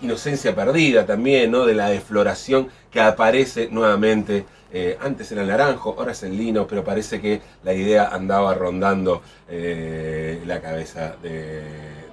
inocencia 0.01 0.55
perdida 0.55 1.05
también, 1.05 1.51
¿no? 1.51 1.67
De 1.67 1.75
la 1.75 1.89
defloración 1.89 2.69
que 2.89 3.01
aparece 3.01 3.69
nuevamente. 3.69 4.43
eh, 4.73 4.97
antes 4.99 5.31
era 5.31 5.43
el 5.43 5.47
naranjo, 5.49 5.93
ahora 5.95 6.13
es 6.13 6.23
el 6.23 6.35
lino, 6.35 6.65
pero 6.65 6.83
parece 6.83 7.21
que 7.21 7.39
la 7.63 7.73
idea 7.75 8.07
andaba 8.07 8.55
rondando 8.55 9.21
eh, 9.47 10.41
la 10.47 10.59
cabeza 10.59 11.17
de, 11.21 11.61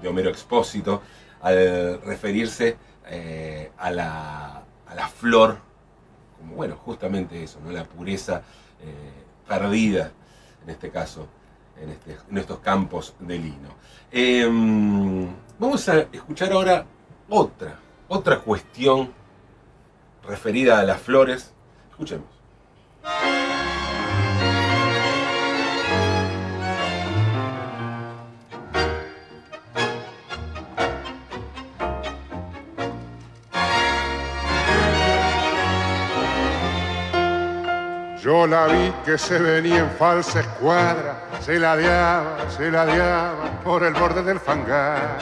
de 0.02 0.06
Homero 0.06 0.28
Expósito 0.28 1.00
al 1.40 2.02
referirse 2.02 2.76
eh, 3.08 3.70
a, 3.78 3.90
la, 3.90 4.64
a 4.88 4.94
la 4.94 5.08
flor, 5.08 5.58
como 6.38 6.54
bueno, 6.56 6.76
justamente 6.76 7.42
eso, 7.42 7.58
¿no? 7.64 7.70
La 7.70 7.84
pureza 7.84 8.42
eh, 8.80 9.12
perdida, 9.48 10.10
en 10.62 10.70
este 10.70 10.90
caso, 10.90 11.26
en, 11.80 11.90
este- 11.90 12.18
en 12.30 12.38
estos 12.38 12.58
campos 12.60 13.14
de 13.18 13.38
lino. 13.38 13.68
Em, 14.12 15.28
vamos 15.58 15.88
a 15.88 16.00
escuchar 16.12 16.52
ahora 16.52 16.84
otra, 17.28 17.78
otra 18.08 18.40
cuestión 18.40 19.12
referida 20.26 20.78
a 20.80 20.84
las 20.84 21.00
flores. 21.00 21.52
Escuchemos. 21.90 22.28
Yo 38.34 38.48
la 38.48 38.66
vi 38.66 38.92
que 39.04 39.16
se 39.16 39.38
venía 39.38 39.78
en 39.78 39.90
falsa 39.90 40.40
escuadra, 40.40 41.22
se 41.40 41.56
ladeaba, 41.56 42.50
se 42.50 42.68
ladeaba 42.68 43.60
por 43.62 43.84
el 43.84 43.94
borde 43.94 44.24
del 44.24 44.40
fangar. 44.40 45.18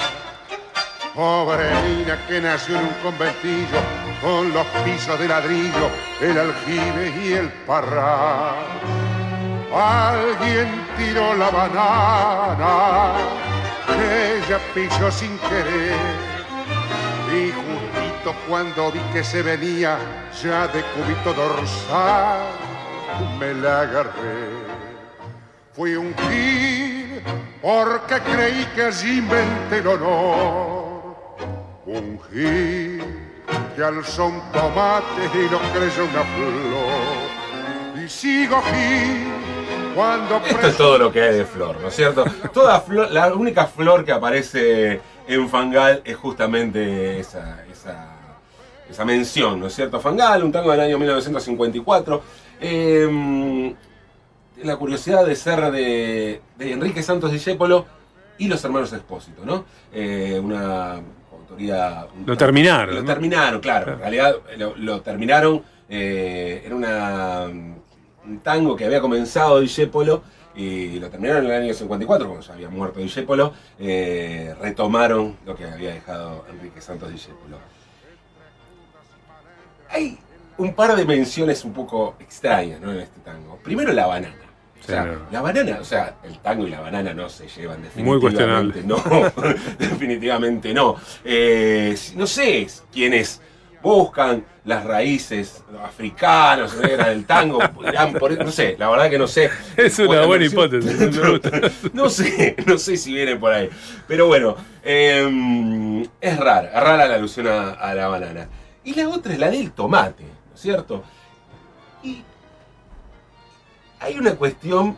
Pobre 1.14 1.68
niña 1.82 2.16
que 2.26 2.40
nació 2.40 2.78
en 2.78 2.86
un 2.86 2.94
conventillo 3.02 3.80
con 4.22 4.50
los 4.54 4.66
pisos 4.82 5.18
de 5.18 5.28
ladrillo, 5.28 5.90
el 6.22 6.38
aljibe 6.38 7.12
y 7.22 7.32
el 7.34 7.50
parral. 7.66 8.54
Alguien 9.74 10.70
tiró 10.96 11.34
la 11.34 11.50
banana 11.50 13.12
ella 14.38 14.58
pisó 14.74 15.10
sin 15.10 15.36
querer. 15.50 15.98
Y 17.30 17.52
justito 17.52 18.34
cuando 18.48 18.90
vi 18.90 19.00
que 19.12 19.22
se 19.22 19.42
venía 19.42 19.98
ya 20.42 20.66
de 20.68 20.82
cubito 20.94 21.34
dorsal, 21.34 22.71
me 23.38 23.54
la 23.54 23.80
agarré. 23.82 24.62
Fui 25.72 25.94
un 25.96 26.14
gil 26.14 27.22
porque 27.60 28.20
creí 28.20 28.66
que 28.74 28.82
allí 28.84 29.18
inventé 29.18 29.78
el 29.78 29.86
honor. 29.86 31.16
Un 31.86 32.20
gil 32.30 33.02
que 33.74 33.82
alzó 33.82 34.26
un 34.26 34.40
tomate 34.52 35.30
y 35.34 35.48
lo 35.48 35.58
creyó 35.72 36.04
una 36.04 36.24
flor. 36.34 38.04
Y 38.04 38.08
sigo 38.08 38.60
gil 38.62 39.32
cuando 39.94 40.38
Esto 40.38 40.66
es 40.66 40.76
todo 40.76 40.98
lo 40.98 41.12
que 41.12 41.22
hay 41.22 41.34
de 41.36 41.44
flor, 41.44 41.80
¿no 41.80 41.88
es 41.88 41.96
cierto? 41.96 42.24
Toda 42.52 42.80
flor, 42.80 43.10
la 43.10 43.32
única 43.34 43.66
flor 43.66 44.04
que 44.04 44.12
aparece 44.12 45.00
en 45.26 45.48
Fangal 45.48 46.02
es 46.04 46.16
justamente 46.16 47.20
esa, 47.20 47.62
esa, 47.70 48.21
esa 48.92 49.04
mención, 49.04 49.58
¿no 49.58 49.66
es 49.66 49.74
cierto? 49.74 50.00
Fangal, 50.00 50.44
un 50.44 50.52
tango 50.52 50.70
del 50.70 50.80
año 50.80 50.98
1954. 50.98 52.22
Eh, 52.60 53.74
la 54.62 54.76
curiosidad 54.76 55.26
de 55.26 55.34
ser 55.34 55.70
de, 55.72 56.40
de 56.56 56.72
Enrique 56.72 57.02
Santos 57.02 57.32
Discépolo 57.32 57.86
y 58.38 58.48
los 58.48 58.62
hermanos 58.64 58.92
Expósito, 58.92 59.44
¿no? 59.44 59.64
Eh, 59.92 60.40
una 60.42 61.00
autoría... 61.32 62.06
un- 62.16 62.26
Lo 62.26 62.36
terminaron, 62.36 62.94
Lo 62.94 63.00
¿no? 63.02 63.06
terminaron, 63.06 63.60
claro. 63.60 63.84
Claro. 63.84 63.92
En 63.96 64.00
realidad 64.00 64.36
lo, 64.58 64.76
lo 64.76 65.00
terminaron, 65.00 65.62
eh, 65.88 66.62
era 66.64 66.74
una, 66.76 67.44
un 67.46 68.38
tango 68.42 68.76
que 68.76 68.84
había 68.84 69.00
comenzado 69.00 69.58
Discépolo 69.60 70.22
y 70.54 70.98
lo 71.00 71.08
terminaron 71.08 71.46
en 71.46 71.50
el 71.50 71.62
año 71.62 71.74
54, 71.74 72.26
cuando 72.28 72.46
ya 72.46 72.52
había 72.52 72.68
muerto 72.68 73.00
Discépolo, 73.00 73.54
eh, 73.78 74.54
retomaron 74.60 75.38
lo 75.46 75.56
que 75.56 75.64
había 75.64 75.94
dejado 75.94 76.44
Enrique 76.50 76.80
Santos 76.80 77.10
Discépolo. 77.10 77.56
Hay 79.92 80.18
un 80.58 80.74
par 80.74 80.94
de 80.96 81.04
menciones 81.04 81.64
un 81.64 81.72
poco 81.72 82.16
extrañas 82.20 82.80
¿no? 82.80 82.92
en 82.92 83.00
este 83.00 83.20
tango. 83.20 83.56
Primero 83.62 83.92
la 83.92 84.06
banana. 84.06 84.34
O 84.80 84.84
sea, 84.84 85.04
Sí, 85.04 85.08
no. 85.10 85.18
la 85.30 85.40
banana, 85.42 85.78
o 85.80 85.84
sea, 85.84 86.16
el 86.24 86.38
tango 86.40 86.66
y 86.66 86.70
la 86.70 86.80
banana 86.80 87.14
no 87.14 87.28
se 87.28 87.46
llevan 87.46 87.80
Muy 87.96 88.18
definitivamente. 88.20 88.82
No, 88.84 88.96
definitivamente 89.78 90.74
no. 90.74 90.96
Eh, 91.24 91.96
no 92.16 92.26
sé 92.26 92.66
quiénes 92.92 93.40
buscan 93.82 94.44
las 94.64 94.84
raíces 94.84 95.62
africanas 95.84 96.76
negras 96.76 97.08
del 97.08 97.24
tango. 97.26 97.58
por- 98.18 98.44
no 98.44 98.50
sé, 98.50 98.76
la 98.78 98.88
verdad 98.90 99.10
que 99.10 99.18
no 99.18 99.26
sé. 99.26 99.50
Es 99.76 99.98
una 99.98 100.24
buena 100.26 100.44
hipótesis, 100.46 100.92
no 101.92 102.08
sé, 102.08 102.56
no 102.66 102.78
sé 102.78 102.96
si 102.96 103.12
viene 103.12 103.36
por 103.36 103.52
ahí. 103.52 103.68
Pero 104.08 104.26
bueno, 104.26 104.56
eh, 104.84 106.08
es 106.20 106.36
rara, 106.38 106.70
rara 106.80 107.06
la 107.06 107.14
alusión 107.14 107.46
a, 107.48 107.70
a 107.72 107.94
la 107.94 108.08
banana. 108.08 108.48
Y 108.84 108.94
la 108.94 109.08
otra 109.08 109.32
es 109.32 109.38
la 109.38 109.50
del 109.50 109.72
tomate, 109.72 110.24
¿no 110.24 110.54
es 110.54 110.60
cierto? 110.60 111.02
Y 112.02 112.22
hay 114.00 114.18
una 114.18 114.34
cuestión 114.34 114.96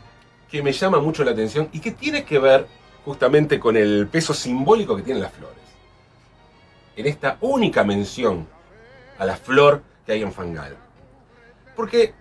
que 0.50 0.62
me 0.62 0.72
llama 0.72 0.98
mucho 1.00 1.24
la 1.24 1.32
atención 1.32 1.68
y 1.72 1.80
que 1.80 1.90
tiene 1.90 2.24
que 2.24 2.38
ver 2.38 2.66
justamente 3.04 3.60
con 3.60 3.76
el 3.76 4.08
peso 4.08 4.32
simbólico 4.32 4.96
que 4.96 5.02
tienen 5.02 5.22
las 5.22 5.32
flores. 5.32 5.58
En 6.96 7.06
esta 7.06 7.36
única 7.40 7.84
mención 7.84 8.46
a 9.18 9.24
la 9.26 9.36
flor 9.36 9.82
que 10.06 10.12
hay 10.12 10.22
en 10.22 10.32
Fangal. 10.32 10.76
Porque 11.76 12.14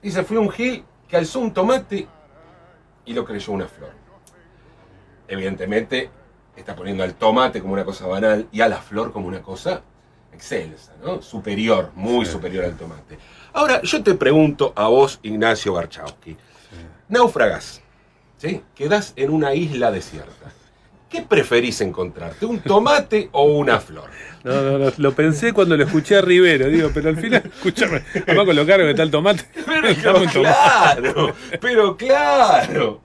dice, 0.00 0.22
fue 0.22 0.38
un 0.38 0.50
gil 0.50 0.84
que 1.08 1.16
alzó 1.16 1.40
un 1.40 1.52
tomate 1.52 2.06
y 3.04 3.12
lo 3.12 3.24
creyó 3.24 3.52
una 3.52 3.66
flor. 3.66 3.92
Evidentemente 5.28 6.08
está 6.56 6.74
poniendo 6.74 7.02
al 7.02 7.14
tomate 7.14 7.60
como 7.60 7.74
una 7.74 7.84
cosa 7.84 8.06
banal 8.06 8.48
y 8.52 8.60
a 8.60 8.68
la 8.68 8.78
flor 8.78 9.12
como 9.12 9.26
una 9.26 9.42
cosa 9.42 9.82
excelsa, 10.34 10.92
¿no? 11.04 11.20
Superior, 11.22 11.90
muy 11.94 12.24
Sí. 12.26 12.32
superior 12.32 12.64
al 12.64 12.76
tomate. 12.76 13.18
Ahora, 13.52 13.82
yo 13.82 14.02
te 14.02 14.14
pregunto 14.14 14.72
a 14.76 14.88
vos, 14.88 15.18
Ignacio 15.22 15.74
Barchowski. 15.74 16.36
Náufragas, 17.08 17.80
¿sí? 18.38 18.62
Quedás 18.74 19.12
en 19.16 19.30
una 19.30 19.54
isla 19.54 19.90
desierta. 19.90 20.52
¿Qué 21.10 21.20
preferís 21.20 21.78
encontrarte? 21.82 22.46
¿Un 22.46 22.60
tomate 22.60 23.28
o 23.32 23.44
una 23.44 23.78
flor? 23.78 24.08
No, 24.44 24.62
no, 24.62 24.78
no, 24.78 24.90
lo 24.96 25.12
pensé 25.12 25.52
cuando 25.52 25.76
lo 25.76 25.84
escuché 25.84 26.16
a 26.16 26.22
Rivero, 26.22 26.68
digo, 26.68 26.90
pero 26.94 27.10
al 27.10 27.18
final, 27.18 27.42
escúchame, 27.54 28.02
además 28.26 28.46
con 28.46 28.56
lo 28.56 28.66
caro 28.66 28.84
que 28.84 28.90
está 28.90 29.02
el 29.02 29.10
tomate. 29.10 29.44
Pero 29.66 29.94
tomate. 30.02 30.32
claro, 30.32 31.34
pero 31.60 31.96
claro. 31.96 33.00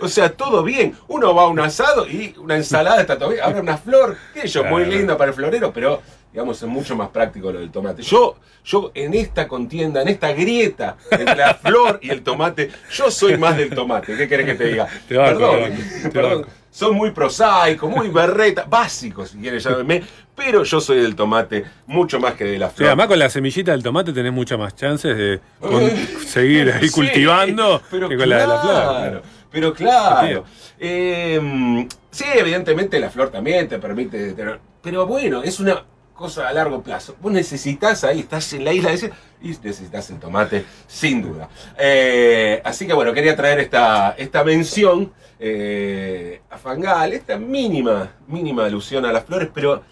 O 0.00 0.08
sea, 0.08 0.30
todo 0.32 0.62
bien. 0.62 0.94
Uno 1.08 1.34
va 1.34 1.44
a 1.44 1.48
un 1.48 1.58
asado 1.60 2.06
y 2.06 2.34
una 2.38 2.56
ensalada 2.56 3.00
está 3.00 3.18
todo 3.18 3.30
bien. 3.30 3.42
Ahora 3.42 3.60
una 3.60 3.78
flor, 3.78 4.16
que 4.34 4.46
yo, 4.46 4.62
muy 4.64 4.84
linda 4.84 5.16
para 5.16 5.30
el 5.30 5.34
florero, 5.34 5.72
pero 5.72 6.02
digamos 6.32 6.62
es 6.62 6.68
mucho 6.68 6.94
más 6.96 7.08
práctico 7.08 7.50
lo 7.52 7.60
del 7.60 7.70
tomate. 7.70 8.02
Yo, 8.02 8.36
yo 8.64 8.90
en 8.94 9.14
esta 9.14 9.48
contienda, 9.48 10.02
en 10.02 10.08
esta 10.08 10.32
grieta 10.32 10.96
entre 11.10 11.36
la 11.36 11.54
flor 11.54 11.98
y 12.02 12.10
el 12.10 12.22
tomate, 12.22 12.70
yo 12.92 13.10
soy 13.10 13.36
más 13.38 13.56
del 13.56 13.70
tomate. 13.70 14.16
¿Qué 14.16 14.28
querés 14.28 14.46
que 14.46 14.54
te 14.54 14.64
diga? 14.68 14.86
Te 15.08 15.16
banco, 15.16 15.38
perdón, 15.38 15.56
te 15.56 15.68
banco, 15.70 15.82
te 16.02 16.08
perdón. 16.10 16.32
banco. 16.42 16.48
Son 16.70 16.94
muy 16.94 17.10
prosaicos, 17.10 17.88
muy 17.88 18.08
berreta, 18.10 18.66
básicos 18.68 19.30
si 19.30 19.38
quieres 19.38 19.64
llamarme, 19.64 20.02
pero 20.34 20.62
yo 20.62 20.78
soy 20.78 21.00
del 21.00 21.16
tomate 21.16 21.64
mucho 21.86 22.20
más 22.20 22.34
que 22.34 22.44
de 22.44 22.58
la 22.58 22.68
Sí, 22.68 22.74
flor. 22.76 22.88
además 22.88 23.06
con 23.06 23.18
la 23.18 23.30
semillita 23.30 23.72
del 23.72 23.82
tomate 23.82 24.12
tenés 24.12 24.30
muchas 24.32 24.58
más 24.58 24.74
chances 24.76 25.16
de 25.16 25.40
con- 25.58 25.90
seguir 26.26 26.70
ahí 26.72 26.82
Sí, 26.88 26.94
cultivando 26.94 27.80
pero 27.90 28.10
que 28.10 28.18
con 28.18 28.28
la 28.28 28.36
de 28.40 28.46
la 28.46 28.58
flor. 28.58 28.74
claro, 28.74 29.22
Pero 29.50 29.72
claro. 29.72 30.44
Eh, 30.78 31.88
sí, 32.10 32.24
evidentemente 32.34 33.00
la 33.00 33.08
flor 33.08 33.30
también 33.30 33.66
te 33.68 33.78
permite 33.78 34.32
tener. 34.34 34.60
Pero 34.82 35.06
bueno, 35.06 35.42
es 35.42 35.58
una 35.60 35.82
cosa 36.16 36.48
a 36.48 36.52
largo 36.52 36.82
plazo. 36.82 37.14
Vos 37.20 37.32
necesitas 37.32 38.02
ahí, 38.04 38.20
estás 38.20 38.52
en 38.54 38.64
la 38.64 38.72
isla 38.72 38.90
de 38.90 39.12
y 39.42 39.50
necesitas 39.50 40.10
el 40.10 40.18
tomate, 40.18 40.64
sin 40.86 41.22
duda. 41.22 41.48
Eh, 41.78 42.60
así 42.64 42.86
que 42.86 42.94
bueno, 42.94 43.12
quería 43.12 43.36
traer 43.36 43.60
esta, 43.60 44.12
esta 44.18 44.42
mención 44.42 45.12
eh, 45.38 46.40
a 46.50 46.58
Fangal, 46.58 47.12
esta 47.12 47.36
mínima, 47.38 48.12
mínima 48.26 48.64
alusión 48.64 49.04
a 49.04 49.12
las 49.12 49.24
flores, 49.24 49.50
pero 49.52 49.82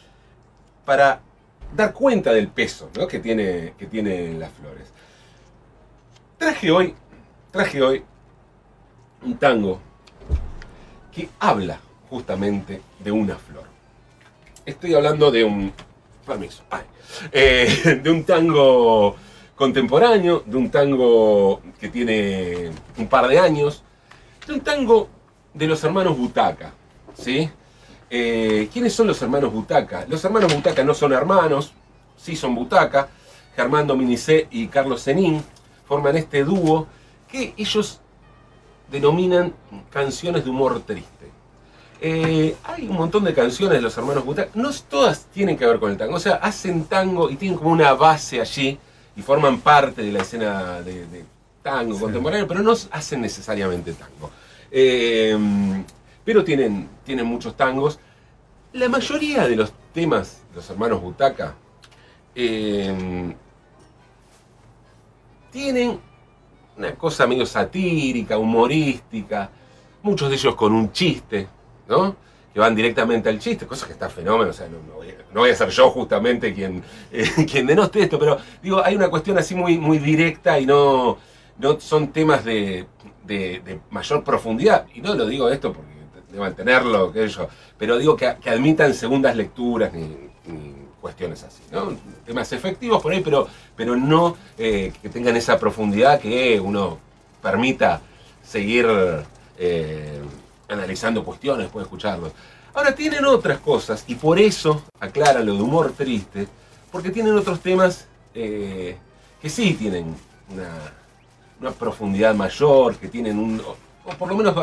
para 0.84 1.20
dar 1.76 1.92
cuenta 1.92 2.32
del 2.32 2.48
peso 2.48 2.90
¿no? 2.96 3.06
que, 3.06 3.18
tiene, 3.18 3.74
que 3.78 3.86
tienen 3.86 4.40
las 4.40 4.50
flores. 4.52 4.92
Traje 6.38 6.70
hoy, 6.70 6.94
traje 7.50 7.82
hoy 7.82 8.02
un 9.22 9.36
tango 9.36 9.80
que 11.12 11.28
habla 11.38 11.78
justamente 12.10 12.80
de 12.98 13.10
una 13.10 13.36
flor. 13.36 13.64
Estoy 14.66 14.94
hablando 14.94 15.30
de 15.30 15.44
un. 15.44 15.72
Eh, 17.32 18.00
de 18.02 18.10
un 18.10 18.24
tango 18.24 19.16
contemporáneo, 19.54 20.42
de 20.44 20.56
un 20.56 20.70
tango 20.70 21.60
que 21.78 21.88
tiene 21.88 22.70
un 22.98 23.06
par 23.06 23.28
de 23.28 23.38
años, 23.38 23.82
de 24.46 24.54
un 24.54 24.60
tango 24.60 25.08
de 25.52 25.66
los 25.66 25.82
hermanos 25.84 26.16
Butaca. 26.16 26.72
¿Sí? 27.14 27.48
Eh, 28.10 28.68
¿Quiénes 28.72 28.92
son 28.92 29.06
los 29.06 29.20
hermanos 29.22 29.52
Butaca? 29.52 30.04
Los 30.08 30.24
hermanos 30.24 30.52
Butaca 30.52 30.82
no 30.82 30.94
son 30.94 31.12
hermanos, 31.12 31.72
sí 32.16 32.36
son 32.36 32.54
Butaca. 32.54 33.08
Germán 33.56 33.86
Dominicé 33.86 34.48
y 34.50 34.66
Carlos 34.66 35.04
Zenín 35.04 35.42
forman 35.86 36.16
este 36.16 36.42
dúo 36.42 36.88
que 37.28 37.54
ellos 37.56 38.00
denominan 38.90 39.54
canciones 39.90 40.44
de 40.44 40.50
humor 40.50 40.80
triste. 40.80 41.13
Eh, 42.00 42.56
hay 42.64 42.86
un 42.86 42.96
montón 42.96 43.24
de 43.24 43.32
canciones 43.32 43.78
de 43.78 43.82
los 43.82 43.96
hermanos 43.96 44.24
Butaca, 44.24 44.50
no 44.54 44.70
todas 44.88 45.26
tienen 45.26 45.56
que 45.56 45.64
ver 45.66 45.78
con 45.78 45.90
el 45.90 45.96
tango, 45.96 46.16
o 46.16 46.20
sea, 46.20 46.34
hacen 46.34 46.84
tango 46.84 47.30
y 47.30 47.36
tienen 47.36 47.56
como 47.56 47.70
una 47.70 47.94
base 47.94 48.40
allí 48.40 48.78
y 49.16 49.22
forman 49.22 49.60
parte 49.60 50.02
de 50.02 50.12
la 50.12 50.20
escena 50.22 50.80
de, 50.82 51.06
de 51.06 51.24
tango 51.62 51.98
contemporáneo, 51.98 52.46
pero 52.46 52.62
no 52.62 52.72
hacen 52.90 53.20
necesariamente 53.20 53.94
tango. 53.94 54.30
Eh, 54.70 55.36
pero 56.24 56.44
tienen, 56.44 56.88
tienen 57.04 57.26
muchos 57.26 57.56
tangos. 57.56 57.98
La 58.72 58.88
mayoría 58.88 59.46
de 59.46 59.56
los 59.56 59.72
temas 59.92 60.42
de 60.50 60.56
los 60.56 60.70
hermanos 60.70 61.00
Butaca 61.00 61.54
eh, 62.34 63.34
tienen 65.50 66.00
una 66.76 66.94
cosa 66.96 67.26
medio 67.26 67.46
satírica, 67.46 68.36
humorística, 68.36 69.48
muchos 70.02 70.28
de 70.28 70.34
ellos 70.34 70.54
con 70.56 70.72
un 70.72 70.90
chiste, 70.92 71.46
Que 72.52 72.60
van 72.60 72.74
directamente 72.74 73.28
al 73.28 73.40
chiste, 73.40 73.66
cosa 73.66 73.86
que 73.86 73.92
está 73.94 74.08
fenómeno, 74.08 74.50
o 74.50 74.52
sea, 74.52 74.68
no, 74.68 74.78
voy, 75.34 75.50
a, 75.50 75.56
ser 75.56 75.70
yo 75.70 75.90
justamente 75.90 76.54
quien, 76.54 76.84
eh, 77.12 77.28
quien 77.50 77.66
denote 77.66 78.02
esto, 78.02 78.16
pero 78.18 78.38
digo, 78.62 78.80
hay 78.84 78.94
una 78.94 79.08
cuestión 79.08 79.36
así 79.38 79.56
muy, 79.56 79.76
muy 79.76 79.98
directa 79.98 80.58
y 80.60 80.64
no, 80.66 81.18
no 81.58 81.80
son 81.80 82.12
temas 82.12 82.44
de, 82.44 82.86
de- 83.24 83.60
de 83.64 83.80
mayor 83.90 84.22
profundidad, 84.22 84.86
y 84.94 85.00
no 85.00 85.14
lo 85.14 85.26
digo 85.26 85.48
esto 85.48 85.72
porque 85.72 85.90
deban 86.30 86.54
tenerlo, 86.54 87.12
qué 87.12 87.28
sé 87.28 87.34
yo, 87.34 87.48
pero 87.76 87.98
digo 87.98 88.16
que, 88.16 88.26
admitan 88.26 88.94
segundas 88.94 89.34
lecturas 89.36 89.92
ni, 89.92 90.16
ni 90.46 90.74
cuestiones 91.00 91.42
así, 91.42 91.62
¿no? 91.72 91.92
Temas 92.24 92.52
efectivos 92.52 93.02
por 93.02 93.12
ahí, 93.12 93.20
pero, 93.20 93.48
pero 93.74 93.96
no 93.96 94.36
eh, 94.56 94.92
que 95.02 95.08
tengan 95.08 95.36
esa 95.36 95.58
profundidad 95.58 96.20
que 96.20 96.60
uno 96.60 96.98
permita 97.42 98.00
seguir 98.42 98.86
eh, 99.58 100.20
analizando 100.68 101.24
cuestiones, 101.24 101.68
puede 101.68 101.84
escucharlos. 101.84 102.32
Ahora 102.74 102.94
tienen 102.94 103.24
otras 103.24 103.58
cosas, 103.58 104.04
y 104.08 104.14
por 104.16 104.38
eso 104.38 104.82
aclaran 104.98 105.46
lo 105.46 105.54
de 105.54 105.62
humor 105.62 105.92
triste, 105.96 106.48
porque 106.90 107.10
tienen 107.10 107.36
otros 107.36 107.60
temas 107.60 108.06
eh, 108.34 108.96
que 109.40 109.48
sí 109.50 109.74
tienen 109.74 110.14
una, 110.50 110.70
una 111.60 111.70
profundidad 111.70 112.34
mayor, 112.34 112.96
que 112.96 113.08
tienen 113.08 113.38
un. 113.38 113.60
o, 113.60 113.76
o 114.10 114.14
por 114.14 114.28
lo 114.28 114.36
menos. 114.36 114.54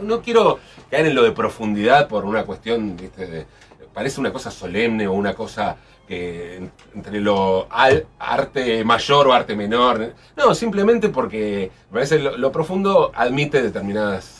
No 0.00 0.20
quiero 0.20 0.58
caer 0.90 1.06
en 1.06 1.14
lo 1.14 1.22
de 1.22 1.32
profundidad 1.32 2.06
por 2.06 2.26
una 2.26 2.44
cuestión, 2.44 2.96
¿viste? 2.98 3.26
de- 3.26 3.46
parece 3.94 4.20
una 4.20 4.30
cosa 4.30 4.50
solemne 4.50 5.08
o 5.08 5.14
una 5.14 5.32
cosa 5.34 5.76
que 6.06 6.56
en- 6.58 6.70
entre 6.94 7.18
lo 7.18 7.66
al- 7.70 8.06
arte 8.18 8.84
mayor 8.84 9.26
o 9.26 9.32
arte 9.32 9.56
menor. 9.56 10.12
No, 10.36 10.54
simplemente 10.54 11.08
porque 11.08 11.70
parece 11.90 12.18
lo, 12.18 12.36
lo 12.36 12.52
profundo 12.52 13.10
admite 13.14 13.62
determinadas 13.62 14.35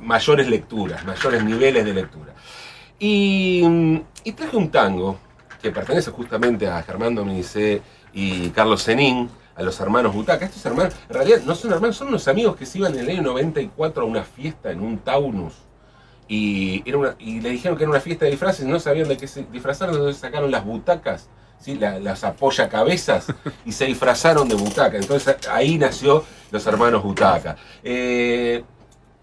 mayores 0.00 0.48
lecturas, 0.48 1.04
mayores 1.04 1.44
niveles 1.44 1.84
de 1.84 1.94
lectura. 1.94 2.32
Y, 2.98 3.62
y 4.24 4.32
traje 4.32 4.56
un 4.56 4.70
tango 4.70 5.18
que 5.60 5.70
pertenece 5.70 6.10
justamente 6.10 6.66
a 6.68 6.82
Germán 6.82 7.14
Dominicé 7.14 7.82
y 8.12 8.48
Carlos 8.50 8.84
Zenín, 8.84 9.28
a 9.54 9.62
los 9.62 9.78
hermanos 9.80 10.14
Butaca. 10.14 10.44
Estos 10.44 10.64
hermanos, 10.66 10.94
en 11.08 11.14
realidad 11.14 11.40
no 11.44 11.54
son 11.54 11.72
hermanos, 11.72 11.96
son 11.96 12.08
unos 12.08 12.28
amigos 12.28 12.56
que 12.56 12.66
se 12.66 12.78
iban 12.78 12.92
en 12.94 13.00
el 13.00 13.10
año 13.10 13.22
94 13.22 14.02
a 14.02 14.06
una 14.06 14.22
fiesta 14.22 14.70
en 14.70 14.80
un 14.80 14.98
Taunus. 14.98 15.54
y, 16.28 16.82
era 16.84 16.98
una- 16.98 17.14
y 17.20 17.40
le 17.40 17.50
dijeron 17.50 17.78
que 17.78 17.84
era 17.84 17.90
una 17.92 18.00
fiesta 18.00 18.24
de 18.24 18.32
disfraces, 18.32 18.66
no 18.66 18.80
sabían 18.80 19.06
de 19.06 19.16
qué 19.16 19.28
se 19.28 19.44
disfrazaron, 19.44 19.94
entonces 19.94 20.20
sacaron 20.20 20.50
las 20.50 20.64
butacas, 20.64 21.28
¿sí? 21.60 21.76
La- 21.76 22.00
las 22.00 22.24
apoyacabezas, 22.24 23.26
y 23.64 23.70
se 23.70 23.84
disfrazaron 23.86 24.48
de 24.48 24.56
butaca. 24.56 24.96
Entonces 24.96 25.36
ahí 25.48 25.78
nació 25.78 26.24
los 26.50 26.66
hermanos 26.66 27.04
Butaca. 27.04 27.56
Eh, 27.84 28.64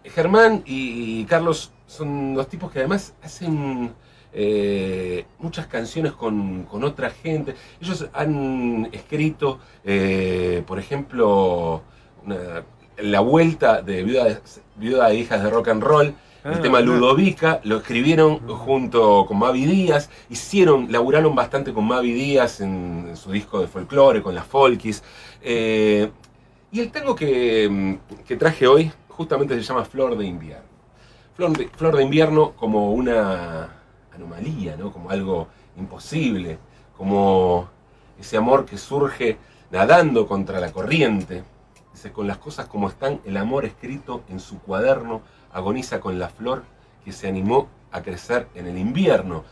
Germán 0.05 0.63
y 0.65 1.25
Carlos 1.25 1.71
son 1.87 2.33
dos 2.33 2.47
tipos 2.47 2.71
que 2.71 2.79
además 2.79 3.13
hacen 3.21 3.93
eh, 4.33 5.25
muchas 5.39 5.67
canciones 5.67 6.13
con, 6.13 6.63
con 6.63 6.83
otra 6.83 7.09
gente. 7.11 7.55
Ellos 7.81 8.07
han 8.13 8.89
escrito, 8.91 9.59
eh, 9.83 10.63
por 10.65 10.79
ejemplo, 10.79 11.81
una- 12.25 12.63
La 12.97 13.19
Vuelta 13.21 13.81
de 13.81 14.03
Viuda, 14.03 14.41
Viuda 14.75 15.09
de 15.09 15.15
Hijas 15.15 15.43
de 15.43 15.49
Rock 15.49 15.67
and 15.69 15.83
Roll. 15.83 16.13
El 16.43 16.55
Ah, 16.55 16.61
tema. 16.61 16.81
Ludovica 16.81 17.61
lo 17.63 17.77
escribieron 17.77 18.39
junto 18.49 19.25
con 19.25 19.39
Mavi 19.39 19.65
Díaz, 19.65 20.09
hicieron, 20.29 20.91
laburaron 20.91 21.33
bastante 21.35 21.71
con 21.71 21.85
Mavi 21.85 22.11
Díaz 22.11 22.59
en, 22.59 23.05
en 23.09 23.15
su 23.15 23.31
disco 23.31 23.61
de 23.61 23.67
folclore, 23.67 24.21
con 24.21 24.35
las 24.35 24.45
folkis. 24.45 25.03
Eh, 25.41 26.11
y 26.71 26.81
el 26.81 26.91
tango 26.91 27.15
que, 27.15 27.97
que 28.27 28.35
traje 28.35 28.67
hoy 28.67 28.91
justamente 29.15 29.55
se 29.55 29.61
llama 29.61 29.85
Flor 29.85 30.17
de 30.17 30.25
Invierno. 30.25 30.73
Flor 31.35 31.57
de, 31.57 31.67
Flor 31.69 31.95
de 31.95 32.03
Invierno 32.03 32.53
como 32.53 32.93
una 32.93 33.69
anomalía, 34.13 34.75
¿no? 34.75 34.91
como 34.91 35.09
algo 35.09 35.47
imposible, 35.77 36.57
como 36.97 37.69
ese 38.19 38.37
amor 38.37 38.65
que 38.65 38.77
surge 38.77 39.37
nadando 39.71 40.27
contra 40.27 40.59
la 40.59 40.71
corriente. 40.71 41.43
Dice, 41.91 42.11
con 42.11 42.27
las 42.27 42.37
cosas 42.37 42.67
como 42.67 42.89
están, 42.89 43.21
el 43.25 43.37
amor 43.37 43.65
escrito 43.65 44.23
en 44.29 44.39
su 44.39 44.59
cuaderno 44.59 45.21
agoniza 45.51 45.99
con 45.99 46.17
la 46.19 46.29
flor 46.29 46.63
que 47.05 47.11
se 47.11 47.27
animó 47.27 47.67
a 47.91 48.01
crecer 48.01 48.47
en 48.55 48.67
el 48.67 48.77
invierno. 48.77 49.43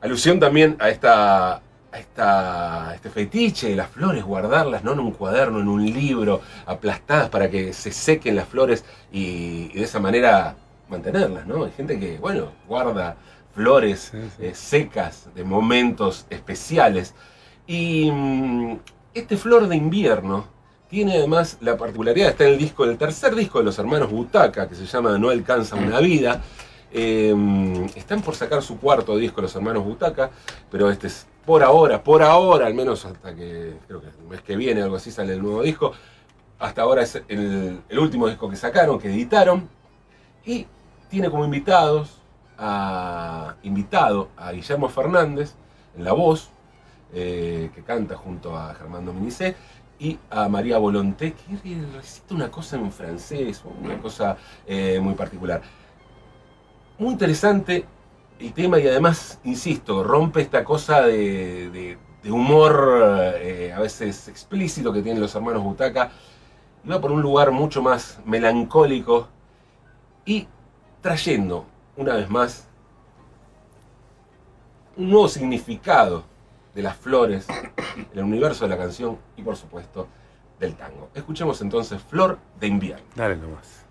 Alusión 0.00 0.38
también 0.38 0.76
a 0.78 0.90
esta 0.90 1.62
esta, 1.92 2.92
este 2.94 3.10
fetiche 3.10 3.70
de 3.70 3.76
las 3.76 3.88
flores, 3.90 4.24
guardarlas 4.24 4.84
no 4.84 4.92
en 4.92 5.00
un 5.00 5.12
cuaderno, 5.12 5.60
en 5.60 5.68
un 5.68 5.84
libro, 5.84 6.40
aplastadas 6.66 7.28
para 7.30 7.50
que 7.50 7.72
se 7.72 7.90
sequen 7.92 8.36
las 8.36 8.48
flores 8.48 8.84
y, 9.12 9.70
y 9.72 9.78
de 9.78 9.84
esa 9.84 9.98
manera 10.00 10.56
mantenerlas, 10.88 11.46
¿no? 11.46 11.64
Hay 11.64 11.72
gente 11.72 11.98
que, 11.98 12.18
bueno, 12.18 12.52
guarda 12.68 13.16
flores 13.54 14.08
Sí, 14.12 14.18
sí. 14.36 14.46
eh, 14.46 14.54
secas 14.54 15.28
de 15.34 15.42
momentos 15.44 16.26
especiales. 16.30 17.14
Y 17.66 18.10
mm, 18.12 18.78
este 19.14 19.36
flor 19.36 19.66
de 19.68 19.76
invierno 19.76 20.46
tiene 20.88 21.16
además 21.16 21.56
la 21.60 21.76
particularidad, 21.76 22.28
está 22.28 22.44
en 22.46 22.52
el 22.52 22.58
disco, 22.58 22.84
el 22.84 22.96
tercer 22.98 23.34
disco 23.34 23.58
de 23.58 23.64
los 23.64 23.78
hermanos 23.78 24.10
Butaca, 24.10 24.68
que 24.68 24.74
se 24.74 24.86
llama 24.86 25.18
No 25.18 25.30
alcanza 25.30 25.74
una 25.76 25.98
vida. 26.00 26.42
Eh, 26.92 27.34
están 27.96 28.22
por 28.22 28.36
sacar 28.36 28.62
su 28.62 28.78
cuarto 28.78 29.16
disco 29.16 29.40
los 29.42 29.54
hermanos 29.56 29.84
Butaca, 29.84 30.30
pero 30.70 30.88
este 30.90 31.08
es 31.08 31.26
por 31.46 31.62
ahora, 31.62 32.02
por 32.02 32.22
ahora, 32.24 32.66
al 32.66 32.74
menos 32.74 33.04
hasta 33.06 33.34
que 33.34 33.78
creo 33.86 34.02
que 34.02 34.08
el 34.08 34.28
mes 34.28 34.42
que 34.42 34.56
viene, 34.56 34.82
algo 34.82 34.96
así, 34.96 35.12
sale 35.12 35.34
el 35.34 35.42
nuevo 35.42 35.62
disco. 35.62 35.92
Hasta 36.58 36.82
ahora 36.82 37.02
es 37.02 37.22
el, 37.28 37.80
último 37.96 38.26
disco 38.26 38.50
que 38.50 38.56
sacaron, 38.56 38.98
que 38.98 39.08
editaron. 39.08 39.68
Y 40.44 40.66
tiene 41.08 41.30
como 41.30 41.44
invitados 41.44 42.18
a, 42.58 43.54
invitado 43.62 44.28
a 44.36 44.50
Guillermo 44.52 44.88
Fernández 44.88 45.54
en 45.96 46.04
la 46.04 46.12
voz, 46.12 46.50
eh, 47.12 47.70
que 47.72 47.82
canta 47.82 48.16
junto 48.16 48.56
a 48.56 48.74
Germán 48.74 49.06
Dominicé, 49.06 49.54
y 49.98 50.18
a 50.28 50.48
María 50.48 50.78
Volonté, 50.78 51.32
que 51.32 51.78
recita 51.94 52.34
una 52.34 52.50
cosa 52.50 52.76
en 52.76 52.90
francés, 52.90 53.62
una 53.82 53.98
cosa 53.98 54.36
eh, 54.66 54.98
muy 55.00 55.14
particular. 55.14 55.62
Muy 56.98 57.12
interesante 57.12 57.86
el 58.38 58.52
tema 58.52 58.78
y 58.78 58.86
además, 58.86 59.40
insisto, 59.44 60.02
rompe 60.02 60.40
esta 60.42 60.64
cosa 60.64 61.02
de, 61.02 61.98
humor 62.24 63.34
eh, 63.36 63.72
a 63.74 63.78
veces 63.80 64.26
explícito 64.28 64.92
que 64.92 65.00
tienen 65.00 65.22
los 65.22 65.34
hermanos 65.34 65.62
Butaca 65.62 66.10
y 66.84 66.88
va 66.88 67.00
por 67.00 67.12
un 67.12 67.22
lugar 67.22 67.52
mucho 67.52 67.82
más 67.82 68.18
melancólico 68.24 69.28
y 70.24 70.48
trayendo, 71.00 71.66
una 71.96 72.14
vez 72.14 72.28
más, 72.28 72.68
un 74.96 75.10
nuevo 75.10 75.28
significado 75.28 76.24
de 76.74 76.82
las 76.82 76.96
flores, 76.96 77.46
el 78.12 78.22
universo 78.24 78.64
de 78.64 78.70
la 78.70 78.76
canción 78.76 79.18
y 79.36 79.42
por 79.42 79.56
supuesto 79.56 80.08
del 80.58 80.74
tango. 80.74 81.10
Escuchemos 81.14 81.60
entonces 81.60 82.02
Flor 82.02 82.38
de 82.58 82.66
invierno. 82.66 83.06
Dale 83.14 83.36
nomás. 83.36 83.84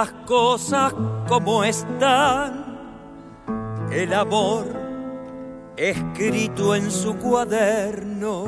Las 0.00 0.12
cosas 0.24 0.94
como 1.28 1.62
están, 1.62 2.64
el 3.92 4.14
amor 4.14 4.64
escrito 5.76 6.74
en 6.74 6.90
su 6.90 7.16
cuaderno 7.16 8.46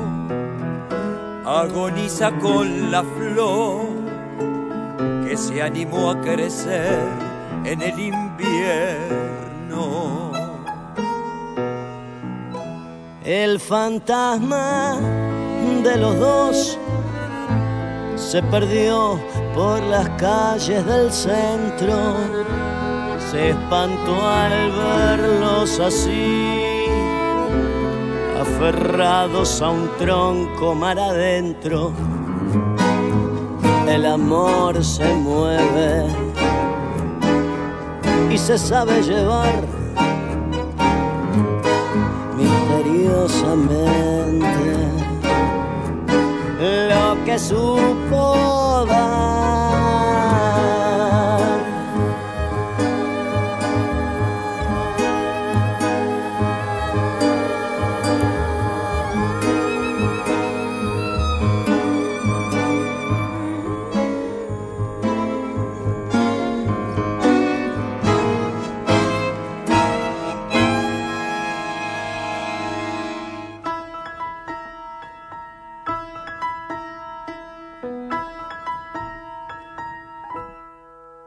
agoniza 1.45 2.31
con 2.39 2.89
la 2.89 3.03
flor 3.03 3.85
que 5.27 5.37
se 5.37 5.61
animó 5.61 6.09
a 6.09 6.21
crecer 6.21 6.97
en 7.65 7.83
el 7.83 7.99
invierno. 7.99 9.11
El 13.23 13.59
fantasma 13.59 14.97
de 15.83 15.97
los 15.97 16.17
dos 16.17 16.79
se 18.15 18.41
perdió 18.41 19.19
por 19.53 19.81
las 19.83 20.09
calles 20.09 20.85
del 20.85 21.11
centro. 21.11 22.15
Se 23.31 23.49
espantó 23.49 24.27
al 24.27 24.71
verlos 24.71 25.79
así, 25.79 26.63
aferrados 28.39 29.61
a 29.61 29.69
un 29.69 29.89
tronco 29.97 30.75
mar 30.75 30.99
adentro. 30.99 31.91
El 33.87 34.05
amor 34.05 34.83
se 34.83 35.05
mueve 35.13 36.05
y 38.31 38.37
se 38.37 38.57
sabe 38.57 39.01
llevar 39.03 39.63
misteriosamente 42.35 44.62
lo 46.63 47.23
que 47.25 47.37
supo 47.37 48.85
dar. 48.87 49.72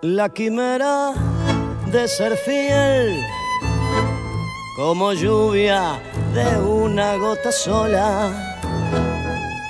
La 0.09 0.29
quimera 0.29 1.15
de 1.91 2.07
ser 2.07 2.37
fiel, 2.37 3.27
como 4.77 5.13
lluvia 5.13 6.01
de 6.33 6.61
una 6.61 7.17
gota 7.17 7.51
sola, 7.51 8.31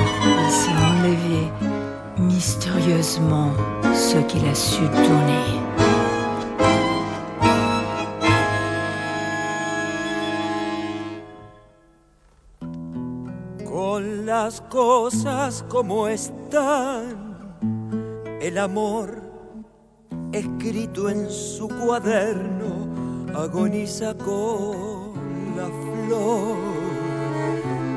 il 0.43 0.51
s'est 0.59 0.81
enlevé 0.91 1.43
mystérieusement 2.19 3.53
ce 3.95 4.19
qu'il 4.29 4.45
a 4.49 4.55
su 4.55 4.83
donner. 4.89 5.49
con 13.65 14.27
las 14.27 14.61
cosas 14.63 15.65
como 15.69 16.09
están. 16.09 17.37
El 18.41 18.59
amor 18.59 19.23
escrito 20.33 21.09
en 21.09 21.31
su 21.31 21.69
cuaderno 21.69 22.89
agoniza 23.35 24.15
con 24.15 24.96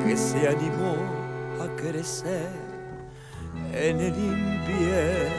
que 0.04 0.16
se 0.16 0.48
animó 0.48 0.96
a 1.60 1.68
crecer 1.76 2.48
en 3.72 4.00
el 4.00 4.18
invierno. 4.18 5.30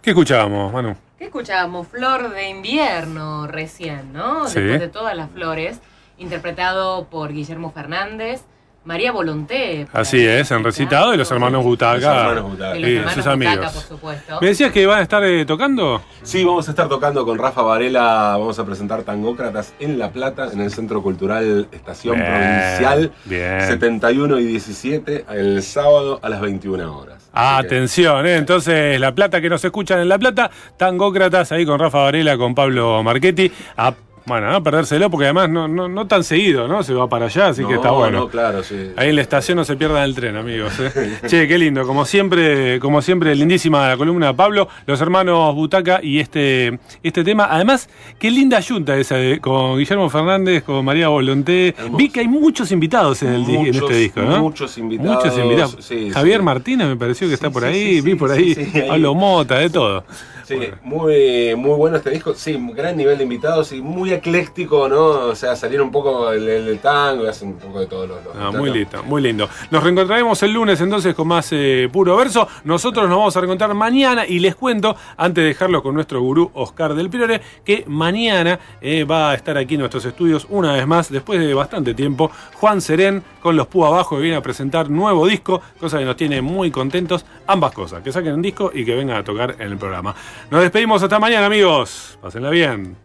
¿Qué 0.00 0.10
escuchábamos, 0.10 0.72
Manu? 0.72 0.96
¿Qué 1.18 1.24
escuchábamos? 1.24 1.88
Flor 1.88 2.30
de 2.30 2.48
invierno 2.48 3.46
recién, 3.46 4.12
¿no? 4.14 4.48
Sí. 4.48 4.60
Después 4.60 4.80
de 4.80 4.88
todas 4.88 5.14
las 5.16 5.30
flores, 5.30 5.80
interpretado 6.16 7.08
por 7.08 7.32
Guillermo 7.32 7.72
Fernández, 7.72 8.44
María 8.84 9.12
Volonté. 9.12 9.86
Así 9.92 10.24
es, 10.24 10.50
en 10.50 10.62
recitado 10.62 11.14
y 11.14 11.16
los 11.16 11.30
hermanos 11.30 11.64
Butaca. 11.64 11.94
Los 11.96 12.04
hermanos 12.04 12.50
Butaca. 12.50 12.76
Y 12.76 12.80
los 12.80 12.88
Sí, 12.90 12.96
hermanos 12.96 13.14
sus 13.14 13.24
Butaca, 13.24 13.32
amigos. 13.50 13.72
por 13.72 13.82
supuesto. 13.82 14.38
¿Me 14.42 14.46
decías 14.48 14.72
que 14.72 14.86
van 14.86 14.98
a 14.98 15.02
estar 15.02 15.24
eh, 15.24 15.44
tocando? 15.46 16.02
Sí, 16.22 16.44
vamos 16.44 16.68
a 16.68 16.70
estar 16.72 16.88
tocando 16.88 17.24
con 17.24 17.38
Rafa 17.38 17.62
Varela, 17.62 18.36
vamos 18.38 18.58
a 18.58 18.66
presentar 18.66 19.02
Tangócratas 19.02 19.72
en 19.80 19.98
La 19.98 20.10
Plata, 20.12 20.48
en 20.52 20.60
el 20.60 20.70
Centro 20.70 21.02
Cultural 21.02 21.66
Estación 21.72 22.16
Bien, 22.16 22.26
Provincial, 22.26 23.12
bien. 23.24 23.60
71 23.62 24.38
y 24.38 24.44
17, 24.44 25.24
el 25.30 25.62
sábado 25.62 26.20
a 26.22 26.28
las 26.28 26.40
21 26.42 26.98
horas. 26.98 27.22
Que- 27.24 27.30
Atención, 27.40 28.26
¿eh? 28.26 28.36
entonces 28.36 29.00
La 29.00 29.12
Plata 29.14 29.40
que 29.40 29.48
nos 29.48 29.64
escuchan 29.64 30.00
en 30.00 30.08
La 30.08 30.18
Plata, 30.18 30.50
Tangócratas 30.76 31.50
ahí 31.52 31.64
con 31.64 31.78
Rafa 31.80 31.98
Varela, 31.98 32.36
con 32.36 32.54
Pablo 32.54 33.02
Marchetti. 33.02 33.50
A, 33.76 33.92
bueno, 34.26 34.54
a 34.54 34.62
perdérselo 34.62 35.10
porque 35.10 35.26
además 35.26 35.50
no, 35.50 35.68
no, 35.68 35.86
no 35.88 36.06
tan 36.06 36.24
seguido, 36.24 36.66
¿no? 36.66 36.82
Se 36.82 36.94
va 36.94 37.08
para 37.08 37.26
allá, 37.26 37.48
así 37.48 37.62
que 37.62 37.70
No, 37.74 37.76
está 37.76 37.90
bueno. 37.90 38.20
No, 38.20 38.28
claro, 38.28 38.62
sí. 38.62 38.90
Ahí 38.96 39.10
en 39.10 39.16
la 39.16 39.22
estación 39.22 39.56
no 39.56 39.64
se 39.64 39.76
pierdan 39.76 40.02
el 40.04 40.14
tren, 40.14 40.36
amigos. 40.36 40.72
¿eh? 40.80 41.18
che, 41.26 41.46
qué 41.46 41.58
lindo. 41.58 41.86
Como 41.86 42.04
siempre, 42.06 42.78
como 42.80 43.02
siempre, 43.02 43.34
lindísima 43.34 43.86
la 43.88 43.96
columna 43.98 44.28
de 44.28 44.34
Pablo, 44.34 44.68
los 44.86 45.00
hermanos 45.00 45.54
Butaca 45.54 46.00
y 46.02 46.20
este, 46.20 46.78
este 47.02 47.22
tema. 47.22 47.48
Además, 47.50 47.88
qué 48.18 48.30
linda 48.30 48.60
yunta 48.60 48.96
esa 48.96 49.16
de- 49.16 49.40
con 49.40 49.76
Guillermo 49.78 50.08
Fernández, 50.08 50.62
con 50.64 50.84
María 50.84 51.08
Volonté. 51.08 51.74
Hermoso. 51.76 51.96
Vi 51.98 52.08
que 52.08 52.20
hay 52.20 52.28
muchos 52.28 52.72
invitados 52.72 53.22
en, 53.22 53.34
el, 53.34 53.48
en 53.48 53.66
este 53.74 53.94
disco, 53.94 54.22
¿no? 54.22 54.38
muchos 54.40 54.78
invitados, 54.78 55.16
Muchos 55.24 55.38
invitados. 55.38 55.76
sí, 55.80 56.10
Javier 56.10 56.38
sí. 56.38 56.44
Martínez 56.44 56.88
me 56.88 56.96
pareció 56.96 57.28
que 57.28 57.34
está 57.34 57.50
por 57.50 57.64
ahí. 57.64 58.00
Vi 58.00 58.14
por 58.14 58.30
ahí. 58.32 58.54
Pablo 58.88 59.14
Mota, 59.14 59.58
de 59.58 59.68
todo. 59.70 60.04
Sí, 60.44 60.58
muy, 60.82 61.54
muy 61.56 61.76
bueno 61.76 61.96
este 61.96 62.10
disco, 62.10 62.34
sí, 62.34 62.58
gran 62.74 62.96
nivel 62.96 63.16
de 63.16 63.24
invitados 63.24 63.72
y 63.72 63.80
muy 63.80 64.12
ecléctico, 64.12 64.88
¿no? 64.88 65.04
O 65.28 65.34
sea, 65.34 65.56
salieron 65.56 65.86
un 65.86 65.92
poco 65.92 66.30
el, 66.30 66.48
el 66.48 66.78
tango 66.78 67.24
y 67.24 67.28
hacen 67.28 67.48
un 67.48 67.58
poco 67.58 67.80
de 67.80 67.86
todos 67.86 68.08
los... 68.08 68.24
los 68.24 68.34
Ah, 68.38 68.50
muy 68.50 68.70
lindo, 68.70 69.02
muy 69.04 69.22
lindo. 69.22 69.48
Nos 69.70 69.82
reencontraremos 69.82 70.42
el 70.42 70.52
lunes 70.52 70.80
entonces 70.80 71.14
con 71.14 71.28
más 71.28 71.48
eh, 71.52 71.88
puro 71.90 72.16
verso. 72.16 72.46
Nosotros 72.64 73.08
nos 73.08 73.16
vamos 73.16 73.36
a 73.36 73.40
reencontrar 73.40 73.72
mañana 73.74 74.26
y 74.26 74.38
les 74.38 74.54
cuento, 74.54 74.96
antes 75.16 75.42
de 75.42 75.48
dejarlo 75.48 75.82
con 75.82 75.94
nuestro 75.94 76.20
gurú 76.20 76.50
Oscar 76.54 76.94
del 76.94 77.08
Priore, 77.08 77.40
que 77.64 77.84
mañana 77.86 78.58
eh, 78.80 79.04
va 79.04 79.30
a 79.30 79.34
estar 79.34 79.56
aquí 79.56 79.74
en 79.74 79.80
nuestros 79.80 80.04
estudios 80.04 80.46
una 80.50 80.72
vez 80.72 80.86
más, 80.86 81.10
después 81.10 81.40
de 81.40 81.54
bastante 81.54 81.94
tiempo, 81.94 82.30
Juan 82.54 82.80
Serén 82.80 83.22
con 83.40 83.56
los 83.56 83.66
Pú 83.66 83.84
Abajo 83.84 84.16
que 84.16 84.22
viene 84.22 84.36
a 84.36 84.42
presentar 84.42 84.90
nuevo 84.90 85.26
disco, 85.26 85.60
cosa 85.78 85.98
que 85.98 86.04
nos 86.04 86.16
tiene 86.16 86.42
muy 86.42 86.70
contentos. 86.70 87.24
Ambas 87.46 87.72
cosas, 87.72 88.02
que 88.02 88.10
saquen 88.10 88.34
un 88.34 88.42
disco 88.42 88.70
y 88.72 88.84
que 88.84 88.94
vengan 88.94 89.18
a 89.18 89.24
tocar 89.24 89.56
en 89.58 89.72
el 89.72 89.76
programa. 89.76 90.14
Nos 90.50 90.62
despedimos 90.62 91.02
hasta 91.02 91.18
mañana, 91.18 91.46
amigos. 91.46 92.18
Pásenla 92.20 92.50
bien. 92.50 93.03